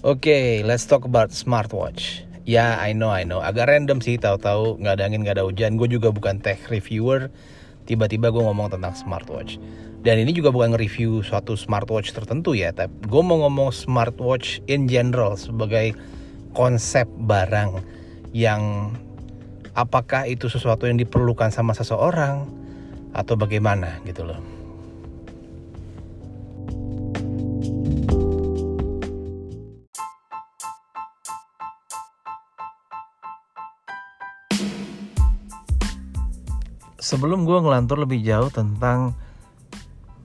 Oke, 0.00 0.32
okay, 0.32 0.44
let's 0.64 0.88
talk 0.88 1.04
about 1.04 1.28
smartwatch. 1.28 2.24
Ya, 2.48 2.80
I 2.80 2.96
know, 2.96 3.12
I 3.12 3.28
know. 3.28 3.44
Agak 3.44 3.68
random 3.68 4.00
sih, 4.00 4.16
tahu-tahu 4.16 4.80
nggak 4.80 4.96
ada 4.96 5.04
angin, 5.04 5.20
nggak 5.20 5.36
ada 5.36 5.44
hujan. 5.44 5.76
Gue 5.76 5.92
juga 5.92 6.08
bukan 6.08 6.40
tech 6.40 6.56
reviewer. 6.72 7.28
Tiba-tiba 7.84 8.32
gue 8.32 8.40
ngomong 8.40 8.72
tentang 8.72 8.96
smartwatch. 8.96 9.60
Dan 10.00 10.24
ini 10.24 10.32
juga 10.32 10.56
bukan 10.56 10.72
nge-review 10.72 11.20
suatu 11.20 11.52
smartwatch 11.52 12.16
tertentu 12.16 12.56
ya, 12.56 12.72
tapi 12.72 12.96
gue 13.12 13.20
mau 13.20 13.44
ngomong 13.44 13.76
smartwatch 13.76 14.64
in 14.72 14.88
general 14.88 15.36
sebagai 15.36 15.92
konsep 16.56 17.04
barang 17.04 17.84
yang 18.32 18.96
apakah 19.76 20.24
itu 20.24 20.48
sesuatu 20.48 20.88
yang 20.88 20.96
diperlukan 20.96 21.52
sama 21.52 21.76
seseorang 21.76 22.48
atau 23.12 23.36
bagaimana 23.36 24.00
gitu 24.08 24.24
loh. 24.24 24.59
Sebelum 37.10 37.42
gue 37.42 37.58
ngelantur 37.58 38.06
lebih 38.06 38.22
jauh 38.22 38.54
tentang 38.54 39.18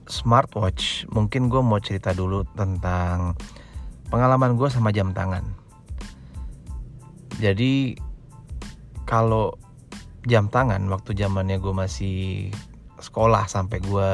smartwatch, 0.06 1.10
mungkin 1.10 1.50
gue 1.50 1.58
mau 1.58 1.82
cerita 1.82 2.14
dulu 2.14 2.46
tentang 2.54 3.34
pengalaman 4.06 4.54
gue 4.54 4.70
sama 4.70 4.94
jam 4.94 5.10
tangan. 5.10 5.42
Jadi 7.42 7.98
kalau 9.02 9.58
jam 10.30 10.46
tangan 10.46 10.86
waktu 10.86 11.10
zamannya 11.18 11.58
gue 11.58 11.74
masih 11.74 12.18
sekolah 13.02 13.50
sampai 13.50 13.82
gue 13.82 14.08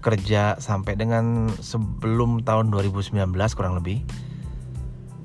kerja 0.00 0.62
sampai 0.62 0.94
dengan 0.94 1.50
sebelum 1.58 2.46
tahun 2.46 2.72
2019 2.72 3.18
kurang 3.58 3.76
lebih 3.76 4.00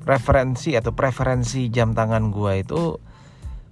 referensi 0.04 0.76
atau 0.76 0.92
preferensi 0.92 1.72
jam 1.72 1.96
tangan 1.96 2.28
gue 2.28 2.52
itu 2.60 2.82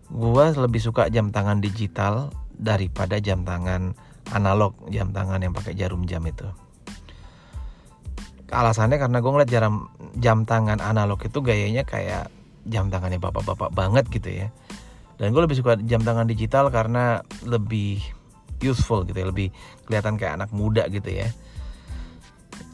gue 0.08 0.46
lebih 0.56 0.80
suka 0.80 1.12
jam 1.12 1.28
tangan 1.28 1.60
digital 1.60 2.32
daripada 2.64 3.20
jam 3.20 3.44
tangan 3.44 3.92
analog 4.32 4.72
jam 4.88 5.12
tangan 5.12 5.44
yang 5.44 5.52
pakai 5.52 5.76
jarum 5.76 6.08
jam 6.08 6.24
itu. 6.24 6.48
Alasannya 8.48 8.96
karena 8.96 9.20
gue 9.20 9.30
ngeliat 9.30 9.50
jam 9.52 9.92
jam 10.16 10.38
tangan 10.48 10.80
analog 10.80 11.20
itu 11.20 11.44
gayanya 11.44 11.84
kayak 11.84 12.32
jam 12.64 12.88
tangannya 12.88 13.20
bapak-bapak 13.20 13.68
banget 13.76 14.08
gitu 14.08 14.30
ya. 14.32 14.48
Dan 15.20 15.36
gue 15.36 15.42
lebih 15.44 15.60
suka 15.60 15.76
jam 15.84 16.00
tangan 16.00 16.24
digital 16.24 16.72
karena 16.72 17.20
lebih 17.44 18.00
useful 18.64 19.04
gitu 19.04 19.20
ya 19.20 19.28
lebih 19.28 19.52
kelihatan 19.84 20.16
kayak 20.16 20.40
anak 20.40 20.50
muda 20.54 20.88
gitu 20.88 21.12
ya. 21.12 21.28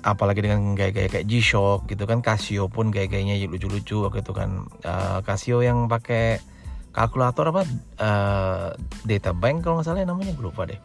Apalagi 0.01 0.41
dengan 0.45 0.77
gaya-gaya 0.77 1.13
kayak 1.13 1.29
G-Shock 1.29 1.91
gitu 1.93 2.09
kan 2.09 2.25
Casio 2.25 2.69
pun 2.73 2.89
gaya-gayanya 2.89 3.37
lucu-lucu 3.49 4.07
waktu 4.07 4.25
itu 4.25 4.33
kan. 4.33 4.69
Uh, 4.85 5.21
Casio 5.25 5.61
yang 5.61 5.89
pakai 5.89 6.41
kalkulator 6.91 7.55
apa? 7.55 7.63
Uh, 7.99 8.69
data 9.07 9.31
bank 9.31 9.67
kalau 9.67 9.81
nggak 9.81 9.87
salah 9.87 10.03
namanya 10.03 10.35
gue 10.35 10.45
lupa 10.45 10.67
deh. 10.67 10.81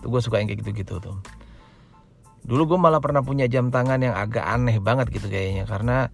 Itu 0.00 0.12
gue 0.12 0.20
suka 0.20 0.40
yang 0.40 0.48
kayak 0.52 0.60
gitu-gitu 0.64 1.00
tuh. 1.00 1.16
Dulu 2.42 2.74
gue 2.74 2.78
malah 2.78 2.98
pernah 2.98 3.22
punya 3.22 3.46
jam 3.46 3.70
tangan 3.70 4.02
yang 4.02 4.18
agak 4.18 4.42
aneh 4.42 4.82
banget 4.82 5.14
gitu 5.14 5.30
kayaknya 5.30 5.62
karena 5.64 6.10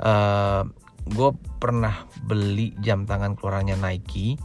uh, 0.00 0.08
eh, 0.08 0.62
gue 1.06 1.30
pernah 1.62 2.08
beli 2.24 2.74
jam 2.82 3.06
tangan 3.06 3.38
keluarannya 3.38 3.78
Nike 3.78 4.40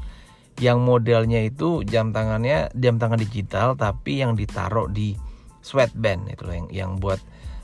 yang 0.62 0.84
modelnya 0.86 1.42
itu 1.42 1.82
jam 1.88 2.14
tangannya 2.14 2.70
jam 2.78 3.02
tangan 3.02 3.18
digital 3.18 3.74
tapi 3.74 4.22
yang 4.22 4.38
ditaruh 4.38 4.86
di 4.92 5.18
sweatband 5.66 6.30
itu 6.30 6.46
yang 6.52 6.68
yang 6.70 6.92
buat 7.02 7.18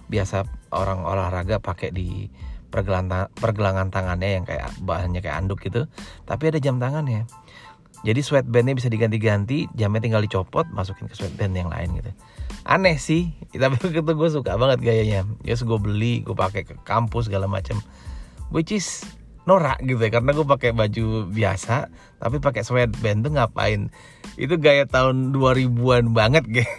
biasa 0.07 0.47
orang 0.73 1.03
olahraga 1.03 1.59
pakai 1.59 1.93
di 1.93 2.25
pergelangan 2.69 3.87
tangannya 3.89 4.41
yang 4.41 4.45
kayak 4.45 4.69
bahannya 4.83 5.19
kayak 5.23 5.37
anduk 5.39 5.63
gitu. 5.63 5.87
Tapi 6.27 6.43
ada 6.51 6.59
jam 6.59 6.77
tangannya. 6.77 7.25
Jadi 8.05 8.21
sweatbandnya 8.21 8.77
bisa 8.77 8.93
diganti-ganti 8.93 9.65
jamnya 9.73 10.01
tinggal 10.05 10.21
dicopot 10.21 10.69
masukin 10.69 11.09
ke 11.09 11.15
sweatband 11.17 11.57
yang 11.57 11.69
lain 11.71 11.97
gitu. 11.97 12.11
Aneh 12.67 13.01
sih 13.01 13.33
tapi 13.61 13.79
itu 13.81 14.01
gue 14.03 14.29
suka 14.29 14.53
banget 14.59 14.85
gayanya. 14.85 15.25
Ya 15.41 15.57
yes, 15.57 15.65
gue 15.65 15.79
beli 15.81 16.21
gue 16.21 16.37
pakai 16.37 16.67
ke 16.67 16.77
kampus 16.85 17.31
segala 17.31 17.49
macam 17.49 17.81
which 18.53 18.69
is 18.69 19.03
norak 19.47 19.79
gitu 19.79 19.97
ya 19.97 20.11
karena 20.11 20.35
gue 20.35 20.43
pakai 20.43 20.75
baju 20.75 21.31
biasa 21.31 21.87
tapi 22.19 22.37
pakai 22.37 22.61
sweatband 22.61 23.25
tuh 23.25 23.31
ngapain? 23.33 23.89
Itu 24.37 24.61
gaya 24.61 24.85
tahun 24.85 25.33
2000-an 25.33 26.13
banget 26.13 26.43
gitu 26.61 26.69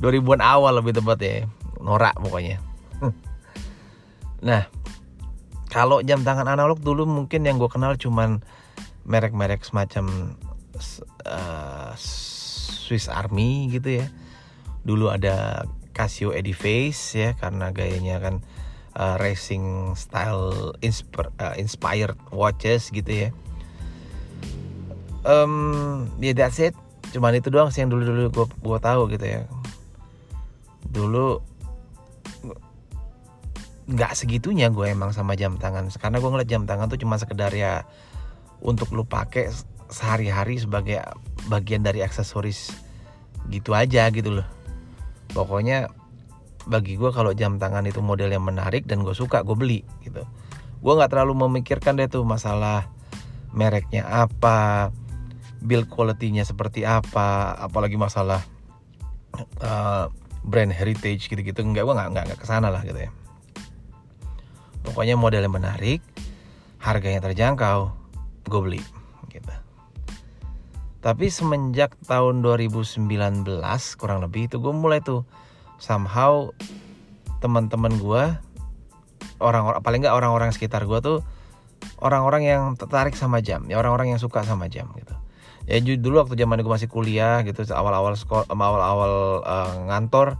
2000-an 0.00 0.42
awal 0.44 0.76
lebih 0.76 0.92
tepat 0.96 1.18
ya 1.22 1.34
norak 1.80 2.16
pokoknya 2.20 2.60
Nah, 4.44 4.68
kalau 5.72 6.00
jam 6.04 6.24
tangan 6.24 6.48
analog 6.48 6.80
dulu 6.80 7.04
mungkin 7.04 7.44
yang 7.44 7.56
gue 7.60 7.68
kenal 7.68 7.96
cuman 7.96 8.40
merek-merek 9.06 9.62
semacam 9.62 10.36
uh, 11.24 11.92
Swiss 11.96 13.08
Army 13.08 13.70
gitu 13.70 14.02
ya. 14.02 14.06
Dulu 14.86 15.10
ada 15.10 15.66
Casio 15.96 16.30
Edifice 16.36 17.16
ya 17.16 17.30
karena 17.38 17.72
gayanya 17.72 18.20
kan 18.20 18.34
uh, 18.96 19.16
racing 19.18 19.96
style 19.98 20.76
uh, 20.76 21.54
inspired 21.56 22.18
watches 22.30 22.92
gitu 22.92 23.28
ya. 23.28 23.30
Um, 25.26 26.06
ya 26.22 26.30
yeah, 26.30 26.34
that's 26.36 26.62
it. 26.62 26.76
Cuman 27.10 27.34
itu 27.34 27.50
doang 27.50 27.74
sih 27.74 27.82
yang 27.82 27.90
dulu-dulu 27.90 28.30
gue 28.30 28.46
gue 28.46 28.78
tahu 28.78 29.02
gitu 29.10 29.26
ya. 29.26 29.40
Dulu 30.86 31.55
nggak 33.86 34.18
segitunya 34.18 34.66
gue 34.68 34.90
emang 34.90 35.14
sama 35.14 35.38
jam 35.38 35.54
tangan. 35.54 35.86
Karena 35.94 36.18
gue 36.18 36.30
ngeliat 36.30 36.50
jam 36.50 36.66
tangan 36.66 36.90
tuh 36.90 36.98
cuma 36.98 37.16
sekedar 37.22 37.54
ya 37.54 37.86
untuk 38.58 38.90
lu 38.90 39.06
pakai 39.06 39.50
sehari-hari 39.86 40.58
sebagai 40.58 40.98
bagian 41.46 41.86
dari 41.86 42.02
aksesoris 42.02 42.74
gitu 43.46 43.78
aja 43.78 44.10
gitu 44.10 44.42
loh. 44.42 44.46
Pokoknya 45.30 45.86
bagi 46.66 46.98
gue 46.98 47.14
kalau 47.14 47.30
jam 47.30 47.62
tangan 47.62 47.86
itu 47.86 48.02
model 48.02 48.34
yang 48.34 48.42
menarik 48.42 48.90
dan 48.90 49.06
gue 49.06 49.14
suka 49.14 49.46
gue 49.46 49.54
beli 49.54 49.80
gitu. 50.02 50.26
Gue 50.82 50.92
nggak 50.98 51.14
terlalu 51.14 51.46
memikirkan 51.46 51.94
deh 51.94 52.10
tuh 52.10 52.26
masalah 52.26 52.90
mereknya 53.54 54.02
apa 54.02 54.90
build 55.62 55.86
quality-nya 55.86 56.42
seperti 56.42 56.82
apa 56.82 57.54
apalagi 57.54 57.94
masalah 57.94 58.42
uh, 59.62 60.10
brand 60.42 60.74
heritage 60.74 61.30
gitu-gitu. 61.30 61.62
Nggak 61.62 61.86
gue 61.86 61.94
nggak 61.94 62.08
nggak 62.10 62.38
ke 62.42 62.46
sana 62.50 62.66
lah 62.66 62.82
gitu 62.82 62.98
ya 62.98 63.14
pokoknya 64.86 65.18
model 65.18 65.42
yang 65.42 65.54
menarik 65.58 66.00
harganya 66.78 67.18
terjangkau 67.18 67.90
gue 68.46 68.60
beli 68.62 68.82
gitu. 69.34 69.54
Tapi 71.02 71.26
semenjak 71.30 71.94
tahun 72.06 72.42
2019 72.42 73.02
kurang 73.98 74.18
lebih 74.22 74.46
itu 74.46 74.62
gue 74.62 74.74
mulai 74.74 75.02
tuh 75.02 75.26
somehow 75.82 76.50
teman-teman 77.42 77.94
gue 77.98 78.24
orang-orang 79.42 79.80
paling 79.82 80.00
nggak 80.02 80.16
orang-orang 80.16 80.50
sekitar 80.54 80.88
gue 80.88 80.98
tuh 81.02 81.18
orang-orang 82.00 82.48
yang 82.48 82.62
tertarik 82.74 83.12
sama 83.12 83.44
jam 83.44 83.68
ya 83.68 83.76
orang-orang 83.76 84.16
yang 84.16 84.20
suka 84.22 84.46
sama 84.46 84.70
jam 84.70 84.88
gitu. 84.96 85.14
Ya 85.66 85.82
dulu 85.82 86.22
waktu 86.22 86.38
zaman 86.38 86.62
gue 86.62 86.70
masih 86.70 86.86
kuliah 86.86 87.42
gitu 87.42 87.66
awal-awal 87.74 88.14
sekolah 88.14 88.46
awal-awal 88.46 89.42
uh, 89.42 89.74
ngantor 89.90 90.38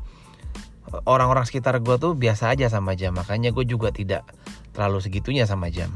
orang-orang 1.05 1.45
sekitar 1.45 1.77
gue 1.85 1.97
tuh 2.01 2.17
biasa 2.17 2.57
aja 2.57 2.73
sama 2.73 2.97
jam. 2.97 3.13
Makanya 3.13 3.53
gue 3.53 3.69
juga 3.69 3.93
tidak 3.93 4.25
terlalu 4.73 5.05
segitunya 5.05 5.45
sama 5.45 5.69
jam. 5.69 5.93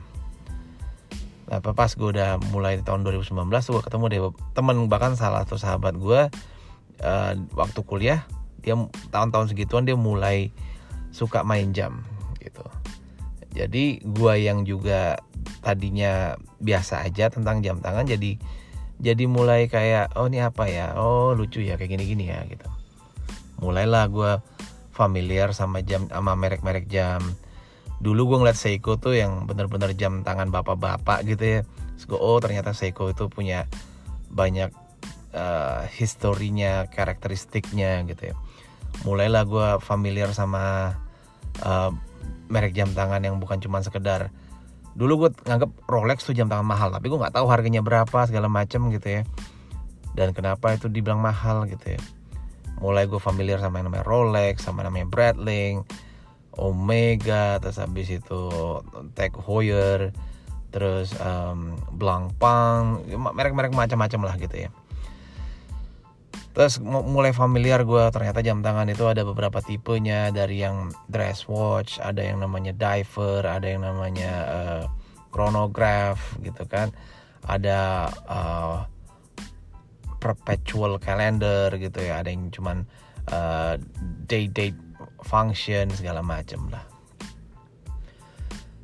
Nah 1.50 1.58
pas 1.58 1.90
gue 1.90 2.08
udah 2.14 2.38
mulai 2.54 2.78
tahun 2.80 3.02
2019 3.02 3.34
tuh 3.50 3.72
gue 3.78 3.82
ketemu 3.82 4.04
deh 4.06 4.20
temen 4.54 4.86
bahkan 4.86 5.18
salah 5.18 5.42
satu 5.42 5.58
sahabat 5.58 5.98
gue 5.98 6.30
uh, 7.02 7.32
waktu 7.58 7.80
kuliah 7.82 8.22
dia 8.62 8.78
tahun-tahun 9.10 9.50
segituan 9.50 9.82
dia 9.82 9.98
mulai 9.98 10.54
suka 11.10 11.42
main 11.42 11.74
jam 11.74 12.06
gitu. 12.38 12.62
Jadi 13.50 13.98
gue 14.06 14.34
yang 14.38 14.62
juga 14.62 15.18
tadinya 15.58 16.38
biasa 16.62 17.02
aja 17.02 17.34
tentang 17.34 17.66
jam 17.66 17.82
tangan 17.82 18.06
jadi 18.06 18.38
jadi 19.00 19.24
mulai 19.26 19.66
kayak 19.66 20.14
oh 20.14 20.30
ini 20.30 20.38
apa 20.44 20.70
ya? 20.70 20.94
Oh 20.94 21.34
lucu 21.34 21.64
ya 21.64 21.74
kayak 21.74 21.98
gini-gini 21.98 22.30
ya 22.30 22.46
gitu. 22.46 22.68
Mulailah 23.58 24.06
gue 24.06 24.32
familiar 25.00 25.56
sama 25.56 25.80
jam 25.80 26.04
sama 26.12 26.36
merek-merek 26.36 26.84
jam. 26.92 27.24
Dulu 28.04 28.36
gue 28.36 28.38
ngeliat 28.44 28.58
Seiko 28.60 29.00
tuh 29.00 29.16
yang 29.16 29.48
bener-bener 29.48 29.96
jam 29.96 30.20
tangan 30.20 30.52
bapak-bapak 30.52 31.24
gitu 31.24 31.44
ya. 31.44 31.60
Terus 31.96 32.04
gue, 32.04 32.20
oh 32.20 32.36
ternyata 32.36 32.76
Seiko 32.76 33.08
itu 33.08 33.32
punya 33.32 33.64
banyak 34.28 34.68
uh, 35.32 35.88
historinya 35.88 36.84
karakteristiknya 36.92 38.04
gitu 38.04 38.32
ya. 38.32 38.34
Mulailah 39.08 39.44
gue 39.48 39.68
familiar 39.80 40.28
sama 40.36 40.96
uh, 41.64 41.90
merek 42.52 42.76
jam 42.76 42.92
tangan 42.92 43.24
yang 43.24 43.40
bukan 43.40 43.56
cuma 43.64 43.80
sekedar 43.80 44.28
dulu 44.90 45.22
gue 45.22 45.30
nganggap 45.46 45.70
Rolex 45.86 46.26
tuh 46.26 46.34
jam 46.34 46.50
tangan 46.50 46.66
mahal 46.66 46.90
tapi 46.90 47.06
gue 47.06 47.14
nggak 47.14 47.38
tahu 47.38 47.46
harganya 47.46 47.78
berapa 47.78 48.26
segala 48.28 48.52
macem 48.52 48.92
gitu 48.92 49.20
ya. 49.20 49.22
Dan 50.12 50.34
kenapa 50.34 50.74
itu 50.74 50.90
dibilang 50.90 51.22
mahal 51.22 51.64
gitu 51.70 51.94
ya 51.94 52.00
mulai 52.78 53.10
gue 53.10 53.18
familiar 53.18 53.58
sama 53.58 53.82
yang 53.82 53.90
namanya 53.90 54.06
Rolex 54.06 54.62
sama 54.62 54.86
namanya 54.86 55.10
Breitling 55.10 55.82
Omega 56.54 57.58
terus 57.58 57.82
habis 57.82 58.08
itu 58.10 58.42
Tag 59.18 59.34
Heuer 59.34 60.14
terus 60.70 61.10
um, 61.18 61.74
Blancpain 61.94 63.02
merek-merek 63.10 63.74
macam-macam 63.74 64.20
lah 64.30 64.34
gitu 64.38 64.56
ya. 64.66 64.70
Terus 66.50 66.82
mulai 66.82 67.30
familiar 67.30 67.86
gue 67.86 68.10
ternyata 68.10 68.42
jam 68.42 68.58
tangan 68.58 68.90
itu 68.90 69.06
ada 69.06 69.22
beberapa 69.22 69.62
tipenya 69.62 70.34
dari 70.34 70.62
yang 70.62 70.90
dress 71.06 71.46
watch 71.46 72.02
ada 72.02 72.26
yang 72.26 72.42
namanya 72.42 72.74
diver 72.74 73.46
ada 73.46 73.66
yang 73.66 73.86
namanya 73.86 74.32
uh, 74.50 74.82
chronograph 75.30 76.18
gitu 76.42 76.66
kan. 76.66 76.90
Ada 77.46 78.10
uh, 78.26 78.76
perpetual 80.20 81.00
calendar 81.00 81.72
gitu 81.80 81.98
ya. 82.04 82.20
Ada 82.20 82.30
yang 82.30 82.52
cuman 82.52 82.84
uh, 83.32 83.80
day 84.28 84.46
date 84.46 84.76
function 85.24 85.88
segala 85.90 86.20
macam 86.20 86.68
lah. 86.68 86.84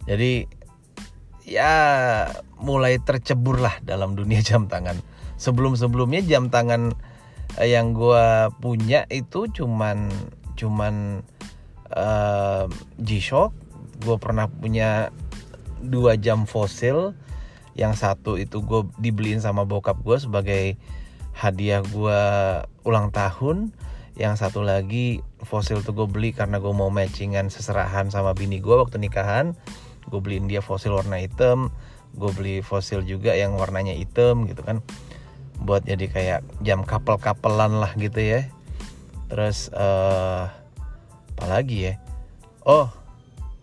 Jadi 0.07 0.47
ya 1.47 1.75
mulai 2.59 2.99
tercebur 3.03 3.63
lah 3.63 3.79
dalam 3.83 4.19
dunia 4.19 4.43
jam 4.43 4.67
tangan. 4.67 4.99
Sebelum 5.37 5.77
sebelumnya 5.77 6.25
jam 6.25 6.49
tangan 6.49 6.97
eh, 7.61 7.69
yang 7.71 7.93
gue 7.93 8.49
punya 8.63 9.05
itu 9.13 9.47
cuman 9.53 10.09
cuman 10.57 11.21
uh, 11.93 12.65
G-Shock. 13.03 13.53
Gue 14.03 14.17
pernah 14.17 14.49
punya 14.49 15.13
dua 15.85 16.17
jam 16.17 16.49
fosil. 16.49 17.13
Yang 17.77 18.01
satu 18.01 18.41
itu 18.41 18.65
gue 18.65 18.89
dibeliin 18.97 19.45
sama 19.45 19.69
bokap 19.69 20.01
gue 20.01 20.17
sebagai 20.17 20.65
hadiah 21.37 21.85
gue 21.85 22.23
ulang 22.89 23.13
tahun 23.13 23.77
yang 24.17 24.41
satu 24.41 24.65
lagi 24.65 25.21
fosil 25.45 25.85
tuh 25.85 25.93
gue 25.93 26.09
beli 26.09 26.33
karena 26.33 26.57
gue 26.57 26.73
mau 26.73 26.89
matchingan 26.89 27.53
seserahan 27.53 28.09
sama 28.09 28.33
bini 28.33 28.57
gue 28.65 28.73
waktu 28.73 28.97
nikahan. 28.97 29.53
Gue 30.09 30.25
beliin 30.25 30.49
dia 30.49 30.65
fosil 30.65 30.97
warna 30.97 31.21
hitam 31.21 31.69
gue 32.17 32.33
beli 32.33 32.65
fosil 32.65 33.05
juga 33.05 33.37
yang 33.37 33.61
warnanya 33.61 33.93
hitam 33.93 34.49
gitu 34.49 34.65
kan. 34.65 34.81
Buat 35.61 35.85
jadi 35.85 36.09
kayak 36.09 36.41
jam 36.65 36.83
kapel-kapelan 36.89 37.77
lah 37.77 37.93
gitu 38.01 38.17
ya. 38.17 38.49
Terus 39.29 39.69
uh, 39.77 40.49
apa 41.37 41.45
lagi 41.45 41.93
ya? 41.93 41.95
Oh 42.65 42.89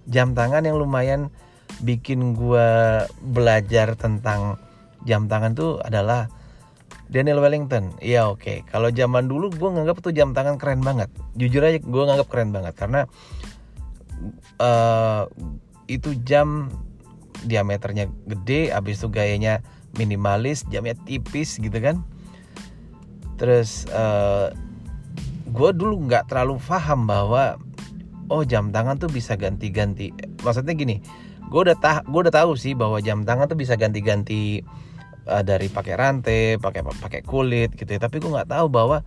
jam 0.06 0.38
tangan 0.38 0.68
yang 0.68 0.78
lumayan 0.78 1.34
bikin 1.82 2.38
gue 2.38 2.70
belajar 3.24 3.98
tentang 3.98 4.62
jam 5.08 5.26
tangan 5.26 5.58
tuh 5.58 5.82
adalah 5.82 6.30
Daniel 7.14 7.46
Wellington. 7.46 7.94
Iya 8.02 8.26
oke. 8.26 8.42
Okay. 8.42 8.58
Kalau 8.66 8.90
zaman 8.90 9.30
dulu 9.30 9.54
gue 9.54 9.70
nganggap 9.70 10.02
tuh 10.02 10.10
jam 10.10 10.34
tangan 10.34 10.58
keren 10.58 10.82
banget. 10.82 11.14
Jujur 11.38 11.62
aja 11.62 11.78
gue 11.78 12.04
nganggap 12.10 12.28
keren 12.28 12.50
banget 12.50 12.74
karena 12.74 13.06
uh, 14.58 15.30
itu 15.86 16.18
jam 16.26 16.74
diameternya 17.46 18.10
gede, 18.26 18.74
abis 18.74 19.04
itu 19.04 19.08
gayanya 19.14 19.62
minimalis, 19.94 20.66
jamnya 20.74 20.98
tipis 21.06 21.62
gitu 21.62 21.78
kan. 21.78 22.02
Terus 23.38 23.86
uh, 23.94 24.50
eh, 24.50 24.58
gue 25.54 25.70
dulu 25.76 26.10
nggak 26.10 26.34
terlalu 26.34 26.58
paham 26.66 27.06
bahwa 27.06 27.62
oh 28.32 28.42
jam 28.42 28.74
tangan 28.74 28.98
tuh 28.98 29.12
bisa 29.12 29.38
ganti-ganti. 29.38 30.16
Maksudnya 30.42 30.74
gini, 30.74 30.98
gue 31.52 31.62
udah 31.62 31.78
tah 31.78 32.02
gue 32.02 32.20
udah 32.26 32.34
tahu 32.34 32.58
sih 32.58 32.74
bahwa 32.74 32.98
jam 33.04 33.22
tangan 33.28 33.52
tuh 33.52 33.60
bisa 33.60 33.78
ganti-ganti 33.78 34.64
uh, 35.28 35.44
dari 35.44 35.68
pakai 35.72 35.94
rantai, 35.96 36.44
pakai 36.60 36.82
pakai 36.84 37.22
kulit 37.24 37.76
gitu 37.76 37.88
ya. 37.88 38.00
Tapi 38.00 38.20
gue 38.20 38.32
nggak 38.32 38.50
tahu 38.52 38.68
bahwa 38.72 39.04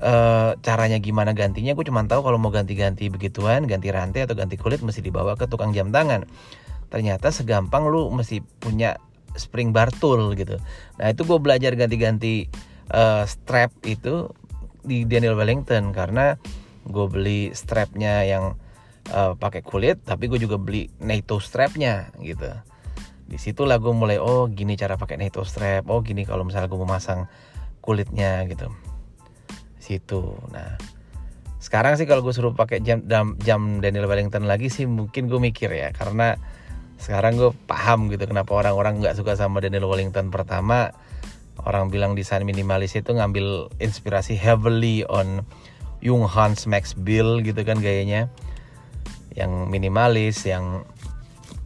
uh, 0.00 0.50
caranya 0.60 0.98
gimana 1.00 1.36
gantinya. 1.36 1.76
Gue 1.76 1.84
cuma 1.86 2.04
tahu 2.04 2.24
kalau 2.24 2.38
mau 2.40 2.52
ganti-ganti 2.52 3.08
begituan, 3.12 3.68
ganti 3.68 3.88
rantai 3.92 4.24
atau 4.24 4.36
ganti 4.36 4.56
kulit 4.56 4.80
mesti 4.80 5.04
dibawa 5.04 5.36
ke 5.36 5.48
tukang 5.48 5.72
jam 5.76 5.92
tangan. 5.92 6.24
Ternyata 6.90 7.30
segampang 7.30 7.86
lu 7.86 8.10
mesti 8.10 8.42
punya 8.60 8.98
spring 9.38 9.70
bar 9.70 9.94
tool 10.02 10.34
gitu. 10.34 10.58
Nah 10.98 11.06
itu 11.12 11.22
gue 11.22 11.38
belajar 11.38 11.76
ganti-ganti 11.78 12.50
uh, 12.90 13.22
strap 13.28 13.70
itu 13.86 14.32
di 14.80 15.04
Daniel 15.04 15.36
Wellington 15.36 15.92
karena 15.92 16.40
gue 16.88 17.06
beli 17.06 17.52
strapnya 17.52 18.24
yang 18.24 18.56
uh, 19.12 19.36
pakai 19.36 19.60
kulit, 19.60 20.00
tapi 20.02 20.26
gue 20.26 20.40
juga 20.40 20.56
beli 20.56 20.88
NATO 20.98 21.38
strapnya 21.38 22.10
gitu 22.24 22.48
di 23.30 23.38
situlah 23.38 23.78
gue 23.78 23.94
mulai 23.94 24.18
oh 24.18 24.50
gini 24.50 24.74
cara 24.74 24.98
pakai 24.98 25.14
NATO 25.14 25.46
strap 25.46 25.86
oh 25.86 26.02
gini 26.02 26.26
kalau 26.26 26.42
misalnya 26.42 26.66
gue 26.66 26.78
mau 26.82 26.90
masang 26.98 27.30
kulitnya 27.78 28.42
gitu. 28.50 28.66
Situ. 29.78 30.34
Nah 30.50 30.74
sekarang 31.62 31.94
sih 31.94 32.10
kalau 32.10 32.26
gue 32.26 32.34
suruh 32.34 32.56
pakai 32.56 32.82
jam 32.82 33.06
jam 33.38 33.60
Daniel 33.78 34.10
Wellington 34.10 34.50
lagi 34.50 34.66
sih 34.72 34.90
mungkin 34.90 35.30
gue 35.30 35.38
mikir 35.38 35.70
ya 35.70 35.94
karena 35.94 36.34
sekarang 36.98 37.38
gue 37.38 37.52
paham 37.64 38.12
gitu 38.12 38.26
kenapa 38.28 38.50
orang-orang 38.52 39.00
nggak 39.00 39.16
suka 39.16 39.38
sama 39.38 39.62
Daniel 39.62 39.86
Wellington 39.86 40.28
pertama. 40.28 40.92
Orang 41.60 41.92
bilang 41.92 42.16
desain 42.16 42.40
minimalis 42.42 42.96
itu 42.96 43.12
ngambil 43.12 43.68
inspirasi 43.78 44.32
heavily 44.34 45.04
on 45.06 45.44
Jung 46.00 46.24
Hans 46.24 46.64
Max 46.64 46.96
Bill 46.96 47.44
gitu 47.44 47.62
kan 47.62 47.78
gayanya. 47.78 48.32
Yang 49.36 49.68
minimalis 49.68 50.42
yang 50.48 50.88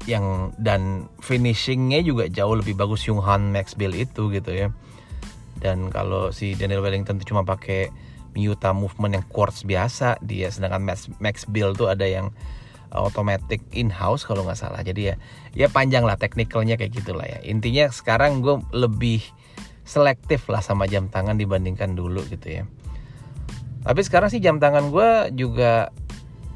yang 0.05 0.53
dan 0.61 1.09
finishingnya 1.25 2.05
juga 2.05 2.29
jauh 2.29 2.56
lebih 2.61 2.77
bagus 2.77 3.05
Jung 3.09 3.25
Han 3.25 3.53
Max 3.53 3.73
Bill 3.73 3.97
itu 3.97 4.29
gitu 4.29 4.53
ya. 4.53 4.69
Dan 5.56 5.89
kalau 5.89 6.29
si 6.29 6.53
Daniel 6.53 6.85
Wellington 6.85 7.17
itu 7.17 7.33
cuma 7.33 7.47
pakai 7.47 7.89
Miuta 8.35 8.75
movement 8.75 9.23
yang 9.23 9.27
quartz 9.31 9.62
biasa 9.62 10.19
dia 10.19 10.51
sedangkan 10.51 10.83
Max, 10.83 11.06
Max 11.23 11.47
Bill 11.47 11.73
tuh 11.73 11.87
ada 11.87 12.03
yang 12.05 12.35
automatic 12.91 13.62
in 13.73 13.89
house 13.89 14.27
kalau 14.27 14.45
nggak 14.45 14.59
salah. 14.59 14.83
Jadi 14.83 15.15
ya 15.15 15.15
ya 15.55 15.67
panjang 15.71 16.03
lah 16.05 16.19
teknikalnya 16.19 16.75
kayak 16.77 16.93
gitulah 16.99 17.25
ya. 17.25 17.41
Intinya 17.47 17.89
sekarang 17.89 18.43
gue 18.43 18.61
lebih 18.75 19.23
selektif 19.87 20.51
lah 20.51 20.61
sama 20.61 20.91
jam 20.91 21.09
tangan 21.09 21.39
dibandingkan 21.39 21.95
dulu 21.95 22.27
gitu 22.29 22.61
ya. 22.61 22.62
Tapi 23.85 24.01
sekarang 24.01 24.33
sih 24.33 24.41
jam 24.41 24.59
tangan 24.59 24.91
gue 24.91 25.09
juga 25.37 25.93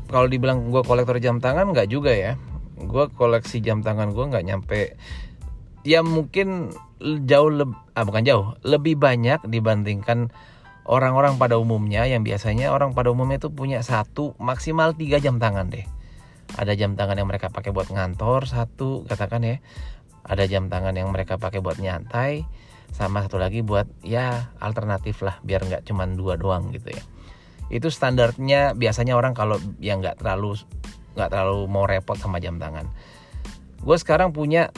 kalau 0.08 0.26
dibilang 0.26 0.72
gue 0.72 0.80
kolektor 0.82 1.20
jam 1.20 1.38
tangan 1.38 1.70
nggak 1.70 1.88
juga 1.92 2.10
ya 2.10 2.34
gue 2.78 3.04
koleksi 3.14 3.58
jam 3.58 3.82
tangan 3.82 4.14
gue 4.14 4.24
nggak 4.30 4.46
nyampe 4.46 4.94
ya 5.82 6.02
mungkin 6.06 6.74
jauh 7.02 7.50
lebih 7.50 7.78
ah 7.94 8.02
bukan 8.02 8.22
jauh 8.26 8.46
lebih 8.66 8.98
banyak 8.98 9.42
dibandingkan 9.46 10.30
orang-orang 10.88 11.36
pada 11.36 11.60
umumnya 11.60 12.08
yang 12.08 12.24
biasanya 12.24 12.72
orang 12.72 12.96
pada 12.96 13.12
umumnya 13.12 13.38
itu 13.38 13.52
punya 13.52 13.84
satu 13.84 14.34
maksimal 14.40 14.96
tiga 14.96 15.20
jam 15.20 15.36
tangan 15.36 15.68
deh. 15.68 15.84
Ada 16.56 16.72
jam 16.74 16.96
tangan 16.96 17.20
yang 17.20 17.28
mereka 17.28 17.52
pakai 17.52 17.76
buat 17.76 17.92
ngantor 17.92 18.48
satu 18.48 19.04
katakan 19.04 19.44
ya. 19.44 19.56
Ada 20.24 20.48
jam 20.48 20.72
tangan 20.72 20.96
yang 20.96 21.12
mereka 21.12 21.36
pakai 21.36 21.60
buat 21.60 21.76
nyantai 21.76 22.48
sama 22.88 23.20
satu 23.20 23.36
lagi 23.36 23.60
buat 23.60 23.84
ya 24.00 24.48
alternatif 24.64 25.20
lah 25.20 25.36
biar 25.44 25.68
nggak 25.68 25.84
cuma 25.84 26.08
dua 26.08 26.40
doang 26.40 26.72
gitu 26.72 26.88
ya. 26.88 27.04
Itu 27.68 27.92
standarnya 27.92 28.72
biasanya 28.72 29.12
orang 29.12 29.36
kalau 29.36 29.60
yang 29.76 30.00
nggak 30.00 30.24
terlalu 30.24 30.56
nggak 31.18 31.34
terlalu 31.34 31.66
mau 31.66 31.82
repot 31.82 32.14
sama 32.14 32.38
jam 32.38 32.62
tangan. 32.62 32.86
Gue 33.82 33.98
sekarang 33.98 34.30
punya 34.30 34.70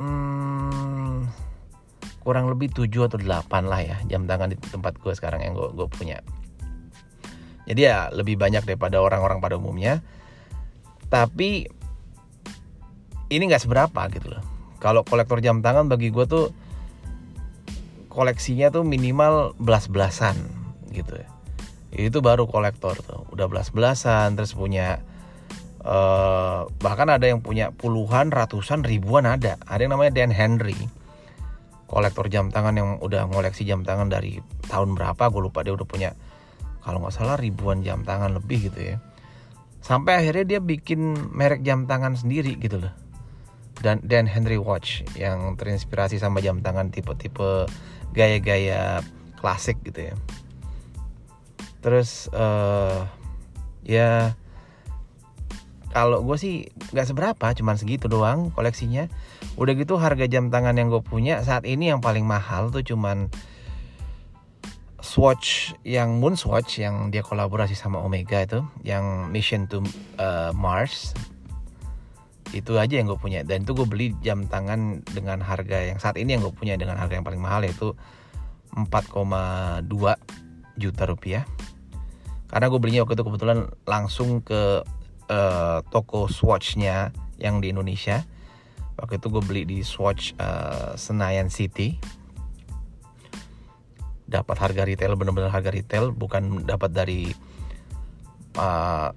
hmm, 0.00 1.28
kurang 2.24 2.48
lebih 2.48 2.72
7 2.72 2.88
atau 3.12 3.20
8 3.20 3.68
lah 3.68 3.80
ya 3.84 3.96
jam 4.08 4.24
tangan 4.24 4.48
di 4.48 4.56
tempat 4.56 4.96
gue 4.96 5.12
sekarang 5.12 5.44
yang 5.44 5.52
gue, 5.52 5.68
gue 5.76 5.88
punya. 5.92 6.24
Jadi 7.68 7.80
ya 7.84 8.08
lebih 8.08 8.40
banyak 8.40 8.64
daripada 8.64 9.00
orang-orang 9.04 9.44
pada 9.44 9.60
umumnya. 9.60 10.00
Tapi 11.12 11.68
ini 13.28 13.42
nggak 13.44 13.68
seberapa 13.68 14.08
gitu 14.08 14.32
loh. 14.32 14.44
Kalau 14.80 15.04
kolektor 15.04 15.40
jam 15.44 15.60
tangan 15.60 15.88
bagi 15.88 16.08
gue 16.08 16.24
tuh 16.24 16.52
koleksinya 18.12 18.72
tuh 18.72 18.84
minimal 18.84 19.56
belas-belasan 19.60 20.36
gitu 20.92 21.12
ya. 21.16 21.28
Itu 21.94 22.20
baru 22.20 22.48
kolektor 22.48 22.96
tuh 23.00 23.24
udah 23.32 23.46
belas-belasan 23.48 24.36
terus 24.36 24.52
punya 24.52 25.00
Uh, 25.84 26.64
bahkan 26.80 27.12
ada 27.12 27.28
yang 27.28 27.44
punya 27.44 27.68
puluhan, 27.68 28.32
ratusan, 28.32 28.88
ribuan 28.88 29.28
ada. 29.28 29.60
Ada 29.68 29.84
yang 29.84 29.92
namanya 29.92 30.16
Dan 30.16 30.32
Henry, 30.32 30.76
kolektor 31.84 32.32
jam 32.32 32.48
tangan 32.48 32.72
yang 32.72 32.90
udah 33.04 33.28
ngoleksi 33.28 33.68
jam 33.68 33.84
tangan 33.84 34.08
dari 34.08 34.40
tahun 34.64 34.96
berapa, 34.96 35.28
gue 35.28 35.42
lupa 35.44 35.60
dia 35.60 35.76
udah 35.76 35.84
punya 35.84 36.16
kalau 36.80 37.04
nggak 37.04 37.12
salah 37.12 37.36
ribuan 37.36 37.84
jam 37.84 38.00
tangan 38.00 38.32
lebih 38.32 38.72
gitu 38.72 38.80
ya. 38.80 38.96
Sampai 39.84 40.24
akhirnya 40.24 40.56
dia 40.56 40.60
bikin 40.64 41.32
merek 41.36 41.60
jam 41.60 41.84
tangan 41.84 42.16
sendiri 42.16 42.56
gitu 42.56 42.80
loh. 42.80 42.92
Dan 43.76 44.00
Dan 44.00 44.24
Henry 44.24 44.56
Watch 44.56 45.04
yang 45.20 45.60
terinspirasi 45.60 46.16
sama 46.16 46.40
jam 46.40 46.64
tangan 46.64 46.88
tipe-tipe 46.88 47.68
gaya-gaya 48.16 49.04
klasik 49.36 49.76
gitu 49.84 50.12
ya. 50.12 50.14
Terus 51.84 52.32
uh, 52.32 53.04
ya 53.84 54.32
kalau 55.94 56.26
gue 56.26 56.34
sih 56.34 56.66
nggak 56.90 57.06
seberapa 57.06 57.46
cuman 57.54 57.78
segitu 57.78 58.10
doang 58.10 58.50
koleksinya. 58.50 59.06
Udah 59.54 59.78
gitu 59.78 59.94
harga 59.94 60.26
jam 60.26 60.50
tangan 60.50 60.74
yang 60.74 60.90
gue 60.90 60.98
punya 60.98 61.38
saat 61.46 61.62
ini 61.62 61.94
yang 61.94 62.02
paling 62.02 62.26
mahal 62.26 62.74
tuh 62.74 62.82
cuman 62.82 63.30
Swatch 64.98 65.70
yang 65.86 66.18
Moon 66.18 66.34
Swatch 66.34 66.82
yang 66.82 67.14
dia 67.14 67.22
kolaborasi 67.22 67.78
sama 67.78 68.02
Omega 68.02 68.42
itu 68.42 68.66
yang 68.82 69.30
Mission 69.30 69.70
to 69.70 69.86
uh, 70.18 70.50
Mars. 70.50 71.14
Itu 72.50 72.74
aja 72.82 72.98
yang 72.98 73.06
gue 73.06 73.20
punya. 73.20 73.46
Dan 73.46 73.62
itu 73.62 73.78
gue 73.78 73.86
beli 73.86 74.10
jam 74.18 74.50
tangan 74.50 75.06
dengan 75.06 75.38
harga 75.46 75.78
yang 75.86 76.02
saat 76.02 76.18
ini 76.18 76.34
yang 76.34 76.42
gue 76.42 76.54
punya 76.56 76.74
dengan 76.74 76.98
harga 76.98 77.14
yang 77.14 77.26
paling 77.26 77.38
mahal 77.38 77.62
yaitu 77.62 77.94
4,2 78.74 79.86
juta 80.74 81.02
rupiah. 81.06 81.46
Karena 82.50 82.66
gue 82.66 82.80
belinya 82.82 83.06
waktu 83.06 83.14
itu 83.14 83.26
kebetulan 83.26 83.70
langsung 83.86 84.42
ke 84.42 84.82
uh, 85.28 85.80
toko 85.88 86.26
Swatchnya 86.28 87.12
yang 87.38 87.60
di 87.60 87.72
Indonesia. 87.72 88.24
Waktu 88.94 89.18
itu 89.18 89.26
gue 89.30 89.42
beli 89.42 89.62
di 89.66 89.78
Swatch 89.82 90.36
uh, 90.38 90.94
Senayan 90.94 91.50
City. 91.50 91.98
Dapat 94.24 94.56
harga 94.58 94.82
retail 94.86 95.14
benar-benar 95.18 95.52
harga 95.52 95.70
retail 95.70 96.14
bukan 96.14 96.64
dapat 96.64 96.90
dari 96.94 97.30
uh, 98.58 99.10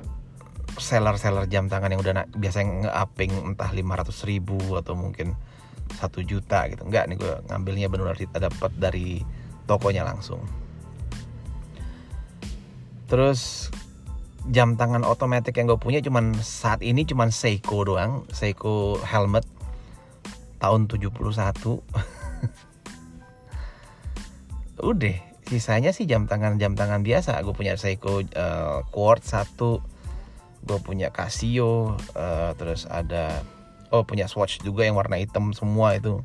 seller-seller 0.78 1.50
jam 1.50 1.66
tangan 1.72 1.90
yang 1.90 2.02
udah 2.06 2.30
biasa 2.38 2.62
nge-upping 2.62 3.34
entah 3.54 3.70
500 3.74 4.30
ribu 4.30 4.58
atau 4.78 4.94
mungkin 4.94 5.34
satu 5.98 6.22
juta 6.22 6.68
gitu. 6.70 6.86
Enggak 6.86 7.10
nih 7.10 7.18
gue 7.18 7.34
ngambilnya 7.50 7.88
benar 7.90 8.18
dapat 8.18 8.72
dari 8.78 9.24
tokonya 9.66 10.06
langsung. 10.06 10.44
Terus 13.08 13.72
jam 14.48 14.80
tangan 14.80 15.04
otomatis 15.04 15.52
yang 15.52 15.68
gue 15.68 15.80
punya 15.80 16.00
cuman 16.00 16.32
saat 16.40 16.80
ini 16.80 17.04
cuman 17.04 17.36
Seiko 17.36 17.84
doang 17.84 18.24
Seiko 18.32 18.96
helmet 19.04 19.44
tahun 20.64 20.88
71 20.88 21.12
udah 24.92 25.18
sisanya 25.48 25.92
sih 25.96 26.08
jam 26.08 26.28
tangan 26.28 26.60
jam 26.60 26.76
tangan 26.76 27.04
biasa. 27.04 27.40
Gue 27.44 27.56
punya 27.56 27.80
Seiko 27.80 28.24
uh, 28.24 28.84
Quartz 28.92 29.36
satu 29.36 29.84
gue 30.68 30.80
punya 30.84 31.16
Casio 31.16 31.96
uh, 31.96 32.52
terus 32.60 32.84
ada 32.92 33.40
oh 33.88 34.04
punya 34.04 34.28
Swatch 34.28 34.60
juga 34.60 34.84
yang 34.84 35.00
warna 35.00 35.20
hitam 35.20 35.56
semua 35.56 35.96
itu. 35.96 36.24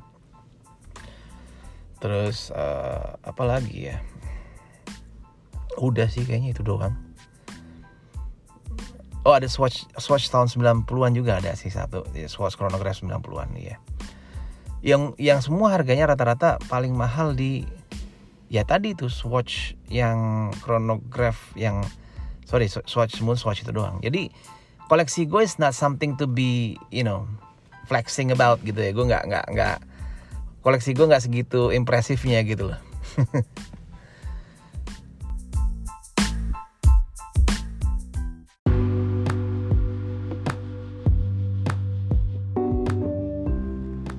Terus 2.02 2.50
uh, 2.50 3.18
apa 3.22 3.42
lagi 3.46 3.94
ya? 3.94 4.02
Udah 5.78 6.10
sih 6.10 6.26
kayaknya 6.26 6.54
itu 6.54 6.66
doang 6.66 7.11
oh 9.22 9.34
ada 9.34 9.46
Swatch 9.46 9.86
Swatch 9.98 10.28
tahun 10.28 10.50
90-an 10.50 11.12
juga 11.14 11.38
ada 11.38 11.54
sih 11.54 11.70
satu. 11.70 12.06
Ya, 12.14 12.26
Swatch 12.26 12.54
chronograph 12.58 12.98
90-an 13.00 13.48
ya 13.58 13.76
yang 14.82 15.14
yang 15.14 15.38
semua 15.38 15.70
harganya 15.78 16.10
rata-rata 16.10 16.58
paling 16.66 16.90
mahal 16.90 17.38
di 17.38 17.62
ya 18.50 18.66
tadi 18.66 18.98
tuh 18.98 19.08
Swatch 19.08 19.78
yang 19.86 20.50
chronograph 20.58 21.38
yang 21.54 21.86
sorry 22.44 22.66
Swatch 22.66 23.22
Moon 23.22 23.38
Swatch 23.38 23.62
itu 23.62 23.70
doang. 23.70 24.02
Jadi 24.02 24.28
koleksi 24.90 25.30
gue 25.30 25.46
is 25.46 25.56
not 25.62 25.72
something 25.72 26.18
to 26.18 26.26
be 26.26 26.74
you 26.90 27.06
know 27.06 27.30
flexing 27.86 28.34
about 28.34 28.58
gitu 28.66 28.82
ya. 28.82 28.90
Gue 28.90 29.06
nggak 29.06 29.22
nggak 29.30 29.46
nggak 29.54 29.78
koleksi 30.62 30.94
gue 30.94 31.06
nggak 31.10 31.22
segitu 31.22 31.74
impresifnya 31.74 32.40
gitu 32.46 32.70
loh 32.70 32.80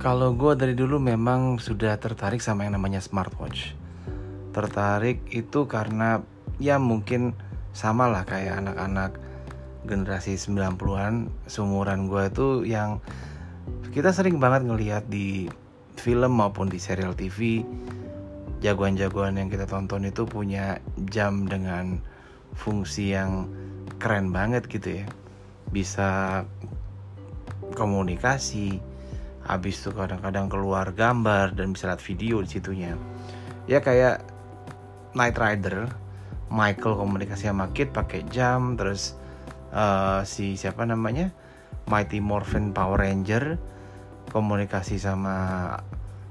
Kalau 0.04 0.36
gue 0.36 0.52
dari 0.60 0.76
dulu 0.76 1.00
memang 1.00 1.64
sudah 1.64 1.96
tertarik 1.96 2.44
sama 2.44 2.68
yang 2.68 2.76
namanya 2.76 3.00
smartwatch. 3.00 3.72
Tertarik 4.52 5.24
itu 5.32 5.64
karena 5.64 6.20
ya 6.60 6.76
mungkin 6.76 7.32
sama 7.72 8.12
lah 8.12 8.28
kayak 8.28 8.68
anak-anak 8.68 9.16
generasi 9.88 10.36
90-an 10.36 11.32
seumuran 11.48 12.12
gue 12.12 12.20
itu 12.28 12.48
yang 12.68 13.00
kita 13.96 14.12
sering 14.12 14.44
banget 14.44 14.68
ngelihat 14.68 15.08
di 15.08 15.48
film 15.96 16.36
maupun 16.36 16.68
di 16.68 16.84
serial 16.84 17.16
TV 17.16 17.64
jagoan-jagoan 18.60 19.40
yang 19.40 19.48
kita 19.48 19.64
tonton 19.64 20.04
itu 20.04 20.28
punya 20.28 20.84
jam 21.16 21.48
dengan 21.48 22.04
fungsi 22.60 23.16
yang 23.16 23.48
keren 24.04 24.36
banget 24.36 24.68
gitu 24.68 25.00
ya. 25.00 25.08
Bisa 25.72 26.44
komunikasi 27.80 28.92
habis 29.44 29.84
itu 29.84 29.92
kadang-kadang 29.92 30.48
keluar 30.48 30.92
gambar 30.96 31.56
dan 31.56 31.76
bisa 31.76 31.92
lihat 31.92 32.04
video 32.04 32.40
di 32.40 32.50
situnya. 32.50 32.96
Ya 33.68 33.84
kayak 33.84 34.24
Night 35.16 35.38
Rider 35.40 35.88
Michael 36.54 37.00
komunikasi 37.00 37.50
sama 37.50 37.72
Kid 37.74 37.92
pakai 37.92 38.24
jam 38.30 38.78
terus 38.78 39.18
uh, 39.74 40.22
si 40.24 40.54
siapa 40.54 40.86
namanya? 40.86 41.34
Mighty 41.90 42.24
Morphin 42.24 42.72
Power 42.72 43.04
Ranger 43.04 43.60
komunikasi 44.32 44.96
sama 44.98 45.76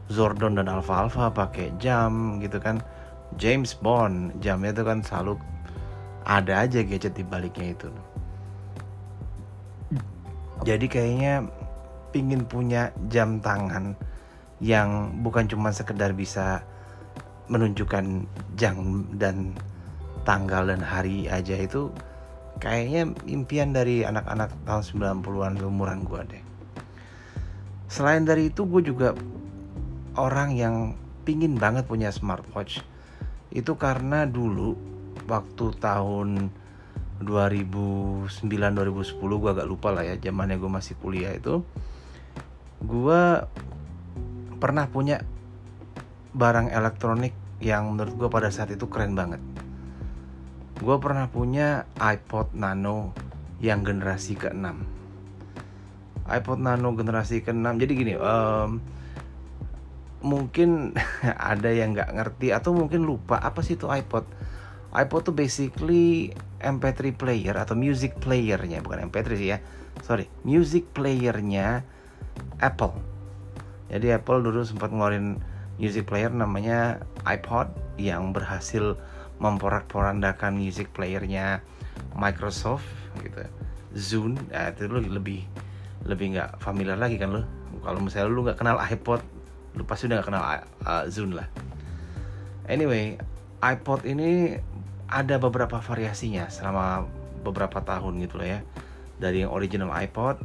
Zordon 0.08 0.56
dan 0.56 0.70
Alpha 0.70 1.04
Alpha 1.06 1.28
pakai 1.32 1.76
jam 1.76 2.40
gitu 2.40 2.62
kan. 2.62 2.80
James 3.40 3.72
Bond 3.72 4.44
jamnya 4.44 4.76
itu 4.76 4.84
kan 4.84 5.00
selalu 5.00 5.40
ada 6.28 6.68
aja 6.68 6.84
gadget 6.84 7.16
di 7.16 7.24
baliknya 7.24 7.72
itu. 7.72 7.88
Jadi 10.62 10.86
kayaknya 10.86 11.48
pingin 12.12 12.44
punya 12.44 12.92
jam 13.08 13.40
tangan 13.40 13.96
yang 14.62 15.18
bukan 15.26 15.50
cuma 15.50 15.74
sekedar 15.74 16.14
bisa 16.14 16.62
menunjukkan 17.50 18.28
jam 18.54 19.08
dan 19.18 19.56
tanggal 20.22 20.70
dan 20.70 20.78
hari 20.78 21.26
aja 21.26 21.58
itu 21.58 21.90
kayaknya 22.62 23.10
impian 23.26 23.74
dari 23.74 24.06
anak-anak 24.06 24.54
tahun 24.62 24.82
90-an 25.24 25.58
umuran 25.66 26.06
gue 26.06 26.20
deh. 26.30 26.42
Selain 27.90 28.22
dari 28.22 28.54
itu 28.54 28.62
gue 28.64 28.86
juga 28.86 29.18
orang 30.14 30.54
yang 30.54 30.94
pingin 31.26 31.58
banget 31.58 31.90
punya 31.90 32.14
smartwatch. 32.14 32.86
Itu 33.50 33.74
karena 33.74 34.24
dulu 34.24 34.78
waktu 35.26 35.74
tahun 35.82 36.54
2009 37.22 38.46
2010 38.46 39.18
gue 39.20 39.50
agak 39.50 39.68
lupa 39.68 39.94
lah 39.94 40.06
ya 40.06 40.18
zamannya 40.18 40.58
gue 40.58 40.70
masih 40.70 40.98
kuliah 40.98 41.30
itu 41.34 41.62
gue 42.82 43.22
pernah 44.58 44.86
punya 44.90 45.22
barang 46.34 46.72
elektronik 46.74 47.34
yang 47.62 47.94
menurut 47.94 48.14
gue 48.18 48.28
pada 48.28 48.50
saat 48.50 48.74
itu 48.74 48.90
keren 48.90 49.14
banget. 49.14 49.38
Gue 50.82 50.98
pernah 50.98 51.30
punya 51.30 51.86
iPod 51.94 52.58
Nano 52.58 53.14
yang 53.62 53.86
generasi 53.86 54.34
ke-6. 54.34 54.66
iPod 56.26 56.58
Nano 56.58 56.90
generasi 56.98 57.46
ke-6. 57.46 57.66
Jadi 57.78 57.92
gini, 57.94 58.14
um, 58.18 58.82
mungkin 60.26 60.98
ada 61.54 61.70
yang 61.70 61.94
nggak 61.94 62.10
ngerti 62.18 62.50
atau 62.50 62.74
mungkin 62.74 63.06
lupa 63.06 63.38
apa 63.38 63.62
sih 63.62 63.78
itu 63.78 63.86
iPod. 63.86 64.26
iPod 64.92 65.30
tuh 65.30 65.34
basically 65.38 66.34
MP3 66.58 67.14
player 67.14 67.54
atau 67.54 67.78
music 67.78 68.18
playernya, 68.18 68.82
bukan 68.82 69.06
MP3 69.06 69.28
sih 69.38 69.48
ya. 69.54 69.58
Sorry, 70.02 70.26
music 70.42 70.90
playernya 70.90 71.86
Apple. 72.62 72.94
Jadi 73.92 74.14
Apple 74.14 74.40
dulu 74.40 74.64
sempat 74.64 74.88
ngeluarin 74.88 75.42
music 75.76 76.08
player 76.08 76.32
namanya 76.32 77.02
iPod 77.28 77.68
yang 78.00 78.32
berhasil 78.32 78.96
memporak-porandakan 79.42 80.54
music 80.54 80.88
playernya 80.94 81.60
Microsoft 82.14 82.86
gitu. 83.20 83.42
Zune, 83.92 84.40
ya, 84.48 84.72
itu 84.72 84.88
lu 84.88 85.04
lebih 85.04 85.44
lebih 86.08 86.38
nggak 86.38 86.62
familiar 86.62 86.96
lagi 86.96 87.20
kan 87.20 87.34
lo. 87.34 87.44
Kalau 87.82 88.00
misalnya 88.00 88.32
lu 88.32 88.40
nggak 88.46 88.58
kenal 88.62 88.78
iPod, 88.80 89.20
lu 89.76 89.82
pasti 89.84 90.08
udah 90.08 90.22
nggak 90.22 90.28
kenal 90.32 90.42
uh, 90.88 91.04
Zune 91.10 91.36
lah. 91.36 91.48
Anyway, 92.70 93.18
iPod 93.60 94.06
ini 94.08 94.56
ada 95.10 95.36
beberapa 95.36 95.82
variasinya 95.82 96.48
selama 96.48 97.04
beberapa 97.44 97.84
tahun 97.84 98.22
gitu 98.24 98.40
loh 98.40 98.48
ya. 98.48 98.60
Dari 99.20 99.44
yang 99.44 99.52
original 99.52 99.92
iPod, 99.92 100.40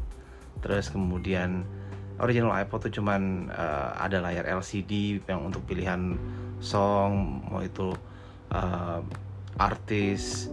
terus 0.60 0.91
kemudian 0.91 1.63
original 2.21 2.53
iPod 2.53 2.89
tuh 2.89 3.01
cuman 3.01 3.51
uh, 3.53 3.97
ada 3.97 4.21
layar 4.21 4.45
LCD 4.47 5.21
yang 5.25 5.47
untuk 5.47 5.65
pilihan 5.65 6.17
song 6.57 7.41
mau 7.50 7.62
itu 7.62 7.93
uh, 8.53 9.01
artis 9.57 10.50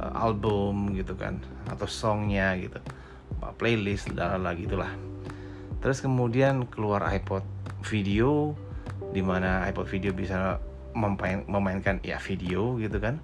uh, 0.00 0.12
album 0.16 0.96
gitu 0.96 1.12
kan 1.16 1.40
atau 1.68 1.88
songnya 1.88 2.56
gitu 2.56 2.78
playlist 3.58 4.12
dan 4.14 4.44
lagi 4.44 4.64
itulah 4.64 4.88
terus 5.82 5.98
kemudian 5.98 6.64
keluar 6.70 7.02
iPod 7.10 7.42
video 7.82 8.54
di 9.12 9.20
mana 9.20 9.66
iPod 9.68 9.86
video 9.90 10.14
bisa 10.16 10.56
memain, 10.96 11.44
memainkan 11.48 12.00
ya 12.00 12.16
video 12.20 12.80
gitu 12.80 12.96
kan. 13.00 13.20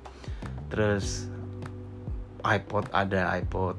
Terus 0.68 1.28
iPod 2.44 2.88
ada 2.92 3.32
iPod 3.40 3.76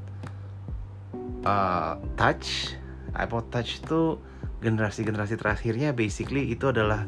uh, 1.46 1.98
touch 2.18 2.79
iPod 3.16 3.50
Touch 3.54 3.82
itu 3.82 4.18
generasi-generasi 4.60 5.40
terakhirnya 5.40 5.96
basically 5.96 6.52
itu 6.52 6.70
adalah 6.70 7.08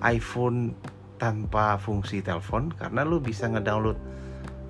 iPhone 0.00 0.72
tanpa 1.20 1.76
fungsi 1.76 2.24
telepon 2.24 2.72
karena 2.72 3.04
lu 3.04 3.20
bisa 3.20 3.44
ngedownload 3.44 4.00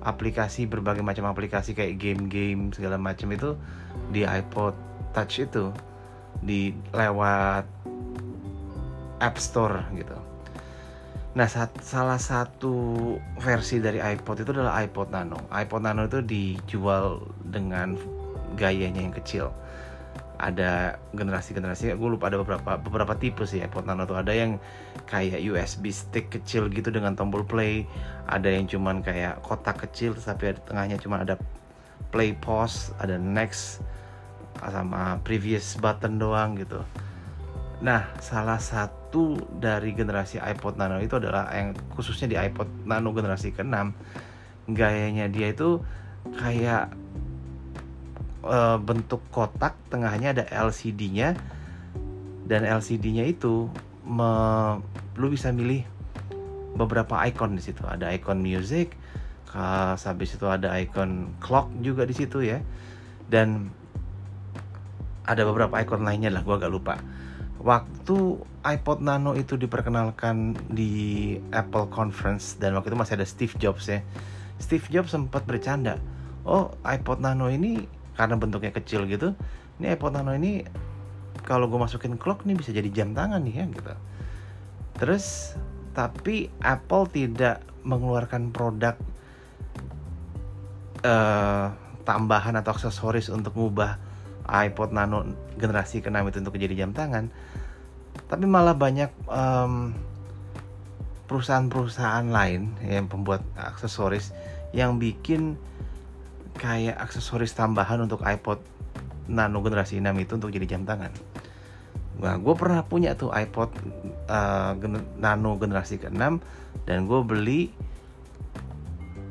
aplikasi 0.03 0.67
berbagai 0.67 1.05
macam 1.05 1.29
aplikasi 1.29 1.71
kayak 1.77 2.01
game-game 2.01 2.73
segala 2.75 2.99
macam 2.99 3.31
itu 3.31 3.55
di 4.11 4.27
iPod 4.27 4.75
Touch 5.15 5.39
itu 5.39 5.71
di 6.41 6.73
lewat 6.91 7.63
App 9.21 9.37
Store 9.37 9.85
gitu. 9.93 10.17
Nah, 11.31 11.47
saat, 11.47 11.71
salah 11.79 12.19
satu 12.19 13.15
versi 13.39 13.79
dari 13.79 14.03
iPod 14.03 14.43
itu 14.43 14.51
adalah 14.51 14.83
iPod 14.83 15.15
Nano. 15.15 15.39
iPod 15.47 15.87
Nano 15.87 16.03
itu 16.03 16.19
dijual 16.19 17.23
dengan 17.47 17.95
gayanya 18.59 18.99
yang 18.99 19.15
kecil. 19.15 19.47
Ada 20.41 20.97
generasi-generasi, 21.13 21.93
gue 21.93 22.09
lupa 22.09 22.33
ada 22.33 22.41
beberapa 22.41 22.81
beberapa 22.81 23.13
tipe 23.13 23.45
sih 23.45 23.61
iPod 23.61 23.85
Nano 23.85 24.09
tuh. 24.09 24.17
Ada 24.17 24.33
yang 24.33 24.57
kayak 25.05 25.37
USB 25.37 25.93
stick 25.93 26.33
kecil 26.33 26.65
gitu 26.73 26.89
dengan 26.89 27.13
tombol 27.13 27.45
play. 27.45 27.85
Ada 28.25 28.49
yang 28.49 28.65
cuman 28.65 29.05
kayak 29.05 29.45
kotak 29.45 29.85
kecil, 29.85 30.17
tapi 30.17 30.57
di 30.57 30.61
tengahnya 30.65 30.97
cuma 30.97 31.21
ada 31.21 31.37
play 32.09 32.33
pause, 32.33 32.89
ada 32.97 33.21
next 33.21 33.85
sama 34.57 35.21
previous 35.21 35.77
button 35.77 36.17
doang 36.17 36.57
gitu. 36.57 36.81
Nah, 37.81 38.09
salah 38.21 38.61
satu 38.61 39.37
dari 39.57 39.93
generasi 39.93 40.37
iPod 40.37 40.77
Nano 40.77 41.01
itu 41.01 41.17
adalah 41.17 41.49
yang 41.53 41.73
khususnya 41.93 42.29
di 42.29 42.37
iPod 42.37 42.69
Nano 42.85 43.09
generasi 43.13 43.53
ke-6 43.53 43.93
gayanya 44.69 45.25
dia 45.25 45.49
itu 45.49 45.81
kayak 46.37 46.93
uh, 48.45 48.77
bentuk 48.81 49.21
kotak 49.29 49.77
tengahnya 49.89 50.33
ada 50.33 50.43
LCD-nya 50.49 51.37
dan 52.45 52.67
LCD-nya 52.67 53.29
itu 53.29 53.71
me, 54.03 54.29
lu 55.15 55.31
bisa 55.31 55.53
milih 55.53 55.85
beberapa 56.75 57.19
icon 57.27 57.55
di 57.55 57.63
situ. 57.63 57.83
Ada 57.85 58.11
icon 58.15 58.41
music 58.41 58.97
habis 59.51 60.31
itu 60.39 60.47
ada 60.47 60.71
icon 60.79 61.35
clock 61.43 61.67
juga 61.83 62.07
di 62.07 62.15
situ 62.15 62.43
ya. 62.43 62.59
Dan 63.31 63.71
ada 65.23 65.47
beberapa 65.47 65.79
icon 65.79 66.03
lainnya 66.03 66.33
lah 66.33 66.43
gua 66.43 66.59
agak 66.59 66.71
lupa. 66.71 66.95
Waktu 67.61 68.41
iPod 68.65 69.05
Nano 69.05 69.37
itu 69.37 69.53
diperkenalkan 69.53 70.57
di 70.73 71.37
Apple 71.53 71.93
Conference 71.93 72.57
dan 72.57 72.73
waktu 72.73 72.89
itu 72.89 72.97
masih 72.97 73.15
ada 73.21 73.27
Steve 73.27 73.53
Jobs 73.61 73.85
ya. 73.85 74.01
Steve 74.57 74.85
Jobs 74.89 75.13
sempat 75.13 75.45
bercanda, 75.45 76.01
"Oh, 76.41 76.73
iPod 76.81 77.21
Nano 77.21 77.53
ini 77.53 77.85
karena 78.15 78.35
bentuknya 78.35 78.71
kecil 78.75 79.07
gitu, 79.07 79.33
ini 79.79 79.95
iPod 79.95 80.15
Nano 80.15 80.35
ini 80.35 80.63
kalau 81.47 81.65
gue 81.67 81.79
masukin 81.79 82.19
clock 82.19 82.45
nih 82.45 82.55
bisa 82.55 82.69
jadi 82.71 82.89
jam 82.91 83.15
tangan 83.15 83.41
nih 83.43 83.55
ya 83.61 83.65
gitu." 83.71 83.93
Terus 85.01 85.55
tapi 85.91 86.47
Apple 86.61 87.09
tidak 87.11 87.65
mengeluarkan 87.81 88.53
produk 88.53 88.95
uh, 91.03 91.73
tambahan 92.05 92.57
atau 92.57 92.73
aksesoris 92.73 93.29
untuk 93.29 93.53
mengubah 93.57 93.97
iPod 94.45 94.91
Nano 94.93 95.25
generasi 95.57 96.01
ke-6 96.01 96.17
itu 96.29 96.37
untuk 96.41 96.57
jadi 96.57 96.75
jam 96.85 96.91
tangan 96.91 97.29
tapi 98.27 98.47
malah 98.47 98.75
banyak 98.75 99.11
perusahaan-perusahaan 101.27 102.27
lain 102.27 102.75
yang 102.83 103.07
pembuat 103.07 103.43
aksesoris 103.55 104.35
yang 104.75 104.99
bikin 104.99 105.55
kayak 106.57 106.97
aksesoris 106.99 107.55
tambahan 107.55 108.03
untuk 108.03 108.23
iPod 108.23 108.59
Nano 109.31 109.63
generasi 109.63 110.01
6 110.03 110.11
itu 110.19 110.31
untuk 110.35 110.51
jadi 110.51 110.67
jam 110.77 110.83
tangan. 110.83 111.13
Nah, 112.21 112.35
gue 112.37 112.53
pernah 112.53 112.83
punya 112.85 113.15
tuh 113.15 113.31
iPod 113.31 113.71
uh, 114.27 114.75
Nano 115.17 115.57
generasi 115.57 115.97
ke-6 115.97 116.21
dan 116.85 116.97
gue 117.07 117.19
beli 117.23 117.61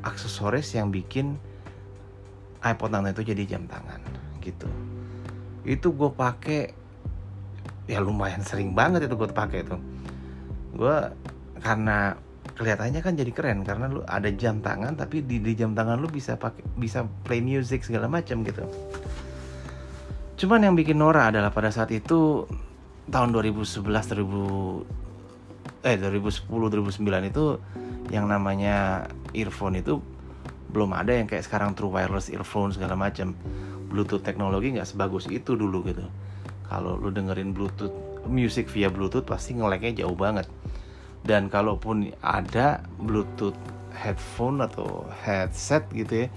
aksesoris 0.01 0.73
yang 0.73 0.89
bikin 0.89 1.37
iPod 2.65 2.89
Nano 2.89 3.13
itu 3.13 3.21
jadi 3.21 3.45
jam 3.45 3.69
tangan 3.69 4.01
gitu. 4.41 4.67
Itu 5.63 5.93
gue 5.93 6.09
pakai 6.09 6.73
ya 7.89 7.99
lumayan 7.99 8.41
sering 8.45 8.71
banget 8.71 9.09
itu 9.09 9.15
gue 9.19 9.29
pakai 9.29 9.67
itu 9.67 9.75
gue 10.79 10.97
karena 11.59 12.15
kelihatannya 12.55 12.99
kan 12.99 13.15
jadi 13.15 13.31
keren 13.31 13.63
karena 13.63 13.87
lu 13.87 14.03
ada 14.03 14.27
jam 14.33 14.59
tangan 14.59 14.99
tapi 14.99 15.23
di, 15.23 15.39
di 15.39 15.53
jam 15.55 15.71
tangan 15.71 15.99
lu 15.99 16.11
bisa 16.11 16.35
pakai 16.35 16.63
bisa 16.77 17.07
play 17.23 17.39
music 17.39 17.87
segala 17.87 18.11
macam 18.11 18.43
gitu. 18.43 18.67
Cuman 20.41 20.65
yang 20.65 20.73
bikin 20.73 20.97
Nora 20.97 21.29
adalah 21.29 21.53
pada 21.53 21.69
saat 21.69 21.93
itu 21.93 22.49
tahun 23.07 23.29
2011 23.33 23.85
2000 23.85 25.01
eh 25.81 25.97
2010 25.97 26.49
2009 26.49 27.31
itu 27.33 27.45
yang 28.13 28.29
namanya 28.29 29.09
earphone 29.33 29.81
itu 29.81 29.97
belum 30.71 30.95
ada 30.95 31.11
yang 31.11 31.27
kayak 31.27 31.43
sekarang 31.45 31.75
true 31.75 31.91
wireless 31.91 32.31
earphone 32.31 32.73
segala 32.73 32.97
macam. 32.97 33.35
Bluetooth 33.91 34.23
teknologi 34.23 34.71
nggak 34.71 34.87
sebagus 34.87 35.27
itu 35.27 35.53
dulu 35.53 35.83
gitu. 35.83 36.07
Kalau 36.71 36.95
lu 36.95 37.11
dengerin 37.11 37.51
bluetooth 37.51 37.91
music 38.23 38.71
via 38.71 38.87
bluetooth 38.87 39.27
pasti 39.27 39.57
ngeleknya 39.57 40.05
jauh 40.05 40.15
banget 40.15 40.47
dan 41.21 41.47
kalaupun 41.47 42.09
ada 42.25 42.81
bluetooth 42.97 43.57
headphone 43.93 44.65
atau 44.65 45.05
headset 45.21 45.85
gitu 45.93 46.25
ya 46.25 46.27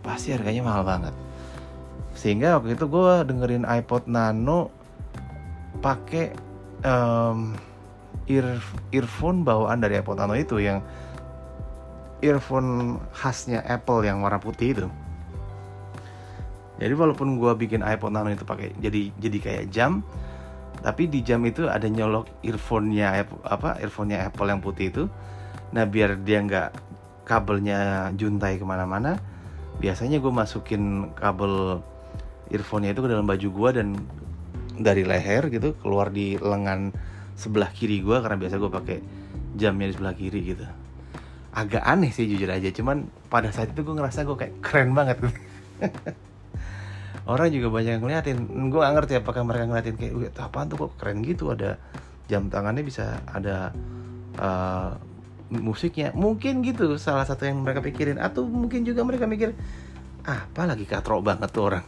pasti 0.00 0.32
harganya 0.32 0.64
mahal 0.64 0.84
banget. 0.86 1.14
Sehingga 2.16 2.56
waktu 2.60 2.76
itu 2.76 2.86
gue 2.88 3.14
dengerin 3.28 3.64
iPod 3.68 4.08
Nano 4.08 4.72
pakai 5.80 6.32
um, 6.84 7.56
ear 8.28 8.60
earphone 8.92 9.44
bawaan 9.44 9.80
dari 9.80 10.00
iPod 10.00 10.16
Nano 10.20 10.34
itu 10.36 10.60
yang 10.60 10.80
earphone 12.20 13.00
khasnya 13.16 13.64
Apple 13.64 14.04
yang 14.04 14.20
warna 14.20 14.40
putih 14.40 14.76
itu. 14.76 14.88
Jadi 16.80 16.92
walaupun 16.96 17.36
gue 17.36 17.52
bikin 17.60 17.84
iPod 17.84 18.12
Nano 18.12 18.32
itu 18.32 18.44
pakai 18.44 18.72
jadi 18.80 19.12
jadi 19.20 19.38
kayak 19.40 19.64
jam 19.68 20.00
tapi 20.80 21.08
di 21.12 21.20
jam 21.20 21.44
itu 21.44 21.68
ada 21.68 21.84
nyolok 21.86 22.44
earphone-nya 22.44 23.24
apa 23.44 23.76
earphone-nya 23.80 24.32
Apple 24.32 24.48
yang 24.48 24.60
putih 24.64 24.88
itu. 24.88 25.04
Nah 25.76 25.84
biar 25.84 26.20
dia 26.24 26.40
nggak 26.40 26.68
kabelnya 27.28 28.10
juntai 28.16 28.58
ke 28.58 28.64
mana-mana 28.66 29.20
biasanya 29.80 30.20
gue 30.20 30.32
masukin 30.32 31.14
kabel 31.16 31.80
earphone-nya 32.52 32.92
itu 32.92 33.00
ke 33.00 33.08
dalam 33.08 33.24
baju 33.24 33.48
gue 33.48 33.70
dan 33.80 33.88
dari 34.80 35.04
leher 35.04 35.48
gitu 35.48 35.76
keluar 35.80 36.12
di 36.12 36.36
lengan 36.36 36.92
sebelah 37.36 37.72
kiri 37.72 38.04
gue 38.04 38.16
karena 38.20 38.36
biasa 38.36 38.60
gue 38.60 38.70
pakai 38.72 38.98
jamnya 39.56 39.88
di 39.88 39.94
sebelah 39.96 40.14
kiri 40.16 40.40
gitu. 40.52 40.66
Agak 41.50 41.82
aneh 41.82 42.12
sih 42.14 42.28
jujur 42.28 42.48
aja. 42.52 42.68
Cuman 42.70 43.08
pada 43.32 43.50
saat 43.50 43.72
itu 43.72 43.82
gue 43.82 43.94
ngerasa 43.96 44.22
gue 44.22 44.36
kayak 44.36 44.54
keren 44.62 44.92
banget 44.92 45.18
orang 47.26 47.52
juga 47.52 47.68
banyak 47.68 48.00
ngeliatin. 48.00 48.38
Gue 48.70 48.80
gak 48.80 48.94
ngerti 48.96 49.12
apakah 49.20 49.42
mereka 49.44 49.64
ngeliatin 49.68 49.96
kayak 49.96 50.36
apaan 50.40 50.66
tuh? 50.70 50.76
Kok 50.86 50.92
keren 50.96 51.20
gitu? 51.24 51.52
Ada 51.52 51.76
jam 52.30 52.48
tangannya 52.48 52.84
bisa 52.86 53.20
ada 53.28 53.74
uh, 54.38 54.96
musiknya. 55.52 56.14
Mungkin 56.14 56.62
gitu 56.62 56.96
salah 56.96 57.26
satu 57.26 57.44
yang 57.44 57.60
mereka 57.60 57.84
pikirin. 57.84 58.16
Atau 58.16 58.46
mungkin 58.46 58.86
juga 58.86 59.04
mereka 59.04 59.26
mikir 59.28 59.52
ah, 60.24 60.46
apa 60.46 60.62
lagi 60.68 60.84
katro 60.88 61.20
banget 61.20 61.50
tuh 61.52 61.64
orang? 61.74 61.84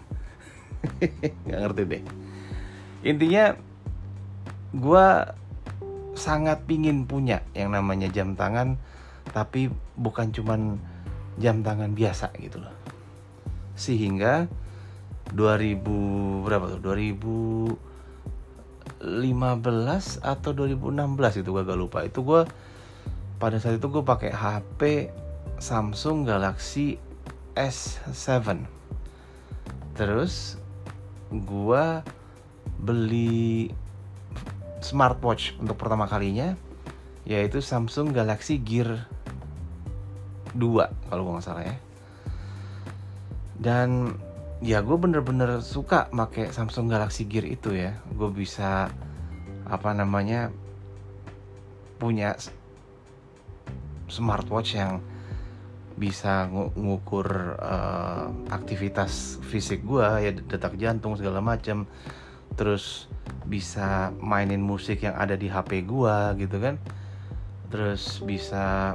Nggak 1.47 1.61
ngerti 1.61 1.83
deh. 1.87 2.03
Intinya 3.03 3.45
gue 4.73 5.07
sangat 6.13 6.69
pingin 6.69 7.09
punya 7.09 7.41
yang 7.57 7.73
namanya 7.73 8.09
jam 8.13 8.37
tangan 8.37 8.77
tapi 9.33 9.73
bukan 9.97 10.29
cuman 10.29 10.77
jam 11.41 11.65
tangan 11.65 11.97
biasa 11.97 12.35
gitu 12.37 12.61
loh. 12.61 12.75
Sehingga 13.73 14.47
2000 15.31 16.43
berapa 16.43 16.67
tuh? 16.67 16.81
2015 16.83 17.79
atau 20.19 20.51
2016 20.51 21.39
itu 21.39 21.49
gue 21.55 21.63
gak 21.63 21.79
lupa. 21.79 22.03
Itu 22.03 22.27
gue 22.27 22.43
pada 23.39 23.59
saat 23.63 23.79
itu 23.79 23.87
gue 23.87 24.03
pakai 24.03 24.35
HP 24.35 25.11
Samsung 25.63 26.27
Galaxy 26.27 26.99
S7 27.59 28.63
terus 29.93 30.57
gue 31.29 31.85
beli 32.81 33.69
smartwatch 34.81 35.61
untuk 35.61 35.77
pertama 35.77 36.09
kalinya 36.09 36.57
yaitu 37.23 37.63
Samsung 37.63 38.11
Galaxy 38.11 38.59
Gear 38.59 39.07
2 40.55 41.11
kalau 41.11 41.23
gue 41.23 41.33
nggak 41.39 41.47
salah 41.47 41.65
ya. 41.65 41.77
Dan 43.63 44.19
ya 44.63 44.79
gue 44.79 44.95
bener-bener 44.95 45.59
suka 45.59 46.07
make 46.15 46.55
Samsung 46.55 46.87
Galaxy 46.87 47.27
Gear 47.27 47.43
itu 47.51 47.75
ya. 47.75 47.99
Gue 48.15 48.31
bisa 48.31 48.95
apa 49.67 49.91
namanya 49.91 50.55
punya 51.99 52.39
smartwatch 54.07 54.79
yang 54.79 55.03
bisa 55.99 56.47
ngukur 56.79 57.59
uh, 57.59 58.31
aktivitas 58.49 59.43
fisik 59.45 59.85
gue 59.85 60.07
ya 60.25 60.33
detak 60.33 60.81
jantung 60.81 61.15
segala 61.21 61.45
macam 61.45 61.85
terus 62.57 63.07
bisa 63.45 64.11
mainin 64.19 64.63
musik 64.63 65.05
yang 65.05 65.19
ada 65.19 65.35
di 65.35 65.51
HP 65.51 65.83
gue 65.91 66.17
gitu 66.39 66.63
kan. 66.63 66.79
Terus 67.67 68.23
bisa 68.23 68.95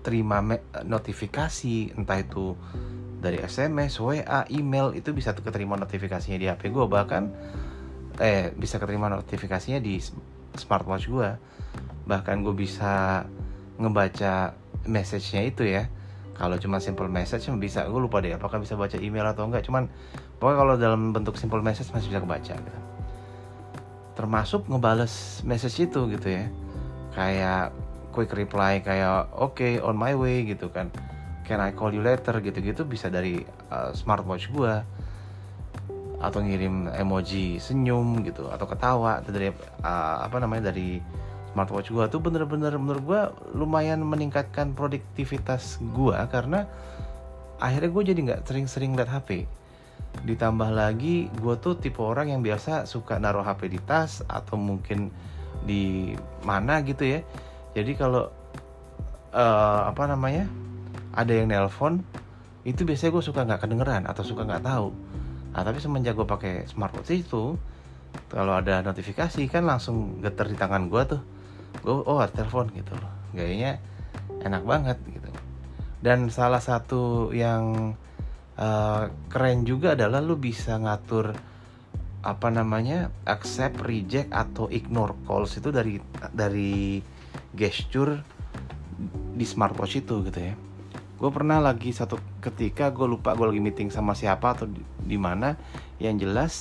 terima 0.00 0.40
notifikasi 0.86 1.98
entah 1.98 2.18
itu 2.22 2.54
dari 3.20 3.38
SMS, 3.38 4.00
WA, 4.00 4.48
email 4.48 4.96
itu 4.96 5.12
bisa 5.12 5.36
keterima 5.36 5.76
notifikasinya 5.76 6.40
di 6.40 6.48
HP 6.48 6.72
gue 6.72 6.88
bahkan 6.88 7.28
eh 8.16 8.52
bisa 8.56 8.80
keterima 8.80 9.12
notifikasinya 9.12 9.78
di 9.80 10.00
smartwatch 10.56 11.06
gue 11.08 11.28
bahkan 12.08 12.42
gue 12.42 12.52
bisa 12.56 13.24
ngebaca 13.76 14.56
message-nya 14.88 15.46
itu 15.46 15.68
ya. 15.68 15.86
Kalau 16.34 16.56
cuma 16.56 16.80
simple 16.80 17.06
message 17.12 17.44
bisa 17.60 17.84
gue 17.84 18.00
lupa 18.00 18.24
deh 18.24 18.32
apakah 18.32 18.64
bisa 18.64 18.72
baca 18.74 18.96
email 18.96 19.28
atau 19.28 19.44
enggak. 19.44 19.62
Cuman 19.68 19.92
pokoknya 20.40 20.56
kalau 20.56 20.74
dalam 20.80 21.02
bentuk 21.12 21.36
simple 21.36 21.60
message 21.60 21.92
masih 21.92 22.08
bisa 22.08 22.24
kebaca 22.24 22.54
gitu. 22.56 22.80
Termasuk 24.16 24.64
ngebales 24.66 25.44
message 25.44 25.84
itu 25.84 26.08
gitu 26.08 26.28
ya. 26.32 26.48
Kayak 27.12 27.76
quick 28.10 28.32
reply 28.34 28.82
kayak 28.82 29.30
oke 29.36 29.54
okay, 29.54 29.78
on 29.78 29.94
my 29.94 30.16
way 30.16 30.42
gitu 30.42 30.72
kan 30.72 30.90
can 31.50 31.58
I 31.58 31.74
call 31.74 31.90
you 31.90 31.98
later 31.98 32.38
gitu-gitu 32.38 32.86
bisa 32.86 33.10
dari 33.10 33.42
uh, 33.74 33.90
smartwatch 33.90 34.54
gue 34.54 34.74
atau 36.22 36.38
ngirim 36.38 36.86
emoji 36.94 37.58
senyum 37.58 38.22
gitu 38.22 38.46
atau 38.46 38.70
ketawa 38.70 39.18
atau 39.18 39.34
dari 39.34 39.50
uh, 39.82 40.16
apa 40.22 40.38
namanya 40.38 40.70
dari 40.70 41.02
smartwatch 41.50 41.90
gue 41.90 42.06
tuh 42.06 42.22
bener-bener 42.22 42.78
menurut 42.78 43.02
gue 43.02 43.22
lumayan 43.58 43.98
meningkatkan 44.06 44.78
produktivitas 44.78 45.82
gue 45.82 46.14
karena 46.30 46.70
akhirnya 47.58 47.90
gue 47.90 48.02
jadi 48.14 48.20
nggak 48.30 48.40
sering-sering 48.46 48.94
liat 48.94 49.10
HP 49.10 49.50
ditambah 50.22 50.70
lagi 50.70 51.26
gue 51.34 51.54
tuh 51.58 51.74
tipe 51.74 51.98
orang 51.98 52.30
yang 52.30 52.46
biasa 52.46 52.86
suka 52.86 53.18
naruh 53.18 53.42
HP 53.42 53.74
di 53.74 53.80
tas 53.82 54.22
atau 54.30 54.54
mungkin 54.54 55.10
di 55.64 56.14
mana 56.44 56.80
gitu 56.84 57.04
ya. 57.04 57.20
Jadi 57.76 57.92
kalau 57.94 58.28
uh, 59.32 59.80
apa 59.86 60.02
namanya 60.10 60.50
ada 61.14 61.32
yang 61.32 61.50
nelpon 61.50 62.04
itu 62.62 62.84
biasanya 62.84 63.10
gue 63.16 63.24
suka 63.24 63.40
nggak 63.48 63.60
kedengeran 63.66 64.04
atau 64.04 64.22
suka 64.22 64.44
nggak 64.44 64.64
tahu. 64.64 64.88
Nah 65.56 65.62
tapi 65.64 65.78
semenjak 65.80 66.14
gue 66.14 66.28
pakai 66.28 66.68
smartwatch 66.68 67.10
itu 67.16 67.56
kalau 68.28 68.52
ada 68.54 68.84
notifikasi 68.84 69.40
kan 69.48 69.64
langsung 69.66 70.20
geter 70.20 70.52
di 70.52 70.56
tangan 70.58 70.86
gue 70.92 71.02
tuh. 71.08 71.22
Gue 71.80 71.94
oh 72.04 72.20
ada 72.20 72.30
telepon 72.30 72.68
gitu 72.76 72.92
loh. 72.94 73.12
Gayanya 73.32 73.80
enak 74.44 74.62
banget 74.62 74.98
gitu. 75.08 75.30
Dan 76.00 76.28
salah 76.32 76.60
satu 76.60 77.32
yang 77.32 77.96
uh, 78.60 79.02
keren 79.32 79.64
juga 79.64 79.96
adalah 79.96 80.20
lu 80.20 80.36
bisa 80.36 80.76
ngatur 80.76 81.32
apa 82.20 82.52
namanya 82.52 83.08
accept 83.24 83.80
reject 83.80 84.28
atau 84.28 84.68
ignore 84.68 85.16
calls 85.24 85.56
itu 85.56 85.72
dari 85.72 85.96
dari 86.36 87.00
gesture 87.56 88.20
di 89.32 89.44
smartwatch 89.48 90.04
itu 90.04 90.20
gitu 90.28 90.40
ya 90.44 90.52
gue 91.20 91.28
pernah 91.28 91.60
lagi 91.60 91.92
satu 91.92 92.16
ketika 92.40 92.88
gue 92.88 93.04
lupa 93.04 93.36
gue 93.36 93.52
lagi 93.52 93.60
meeting 93.60 93.92
sama 93.92 94.16
siapa 94.16 94.56
atau 94.56 94.64
di, 95.04 95.20
mana. 95.20 95.60
Yang 96.00 96.16
jelas 96.24 96.52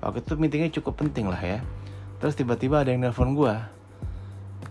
waktu 0.00 0.24
itu 0.24 0.32
meetingnya 0.40 0.72
cukup 0.80 1.04
penting 1.04 1.28
lah 1.28 1.38
ya. 1.38 1.60
Terus 2.18 2.34
tiba-tiba 2.34 2.80
ada 2.80 2.90
yang 2.90 3.04
nelpon 3.04 3.36
gue 3.36 3.54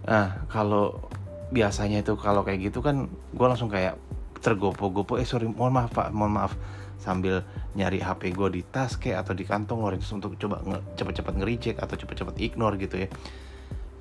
nah 0.07 0.39
kalau 0.47 1.03
biasanya 1.51 1.99
itu 1.99 2.15
kalau 2.15 2.39
kayak 2.47 2.71
gitu 2.71 2.79
kan 2.79 3.11
gue 3.11 3.47
langsung 3.47 3.67
kayak 3.67 3.99
tergopo-gopo 4.39 5.19
eh 5.19 5.27
sorry 5.27 5.43
mohon 5.43 5.75
maaf 5.75 5.93
pak 5.93 6.09
mohon 6.09 6.33
maaf. 6.33 6.57
Sambil 6.97 7.45
nyari 7.77 8.01
HP 8.01 8.33
gue 8.33 8.49
di 8.49 8.61
tas 8.65 8.97
kayak 8.97 9.21
atau 9.27 9.37
di 9.37 9.45
kantong 9.45 9.85
loh 9.85 9.93
untuk 9.93 10.33
coba 10.41 10.65
cepet-cepet 10.97 11.33
nge-reject 11.37 11.77
atau 11.77 11.93
cepet-cepet 11.93 12.35
ignore 12.41 12.73
gitu 12.81 13.05
ya. 13.05 13.07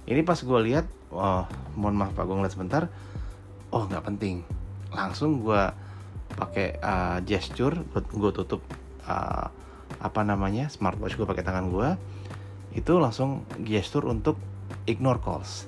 Ini 0.09 0.25
pas 0.25 0.41
gue 0.41 0.61
lihat 0.73 0.89
oh 1.13 1.45
mohon 1.77 1.93
maaf 1.93 2.17
pak 2.17 2.25
gue 2.25 2.35
ngeliat 2.41 2.55
sebentar. 2.57 2.89
Oh 3.69 3.85
nggak 3.85 4.07
penting 4.07 4.56
langsung 4.97 5.45
gue 5.45 5.63
pakai 6.37 6.81
uh, 6.81 7.19
gesture 7.23 7.77
gue 7.93 8.33
tutup 8.35 8.65
uh, 9.07 9.47
apa 10.03 10.21
namanya 10.27 10.67
smartwatch 10.69 11.15
gue 11.15 11.29
pakai 11.29 11.45
tangan 11.47 11.71
gue 11.71 11.89
itu 12.77 12.93
langsung 13.01 13.49
gesture 13.65 14.05
untuk 14.05 14.37
ignore 14.85 15.17
calls. 15.25 15.65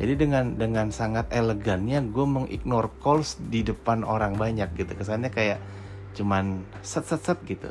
Jadi 0.00 0.16
dengan 0.16 0.56
dengan 0.56 0.88
sangat 0.88 1.28
elegannya 1.28 2.00
gue 2.08 2.24
mengignore 2.24 2.88
calls 3.04 3.36
di 3.36 3.60
depan 3.60 4.00
orang 4.00 4.40
banyak 4.40 4.72
gitu. 4.72 4.96
Kesannya 4.96 5.28
kayak 5.28 5.60
cuman 6.16 6.64
set 6.80 7.04
set 7.04 7.20
set 7.20 7.36
gitu. 7.44 7.68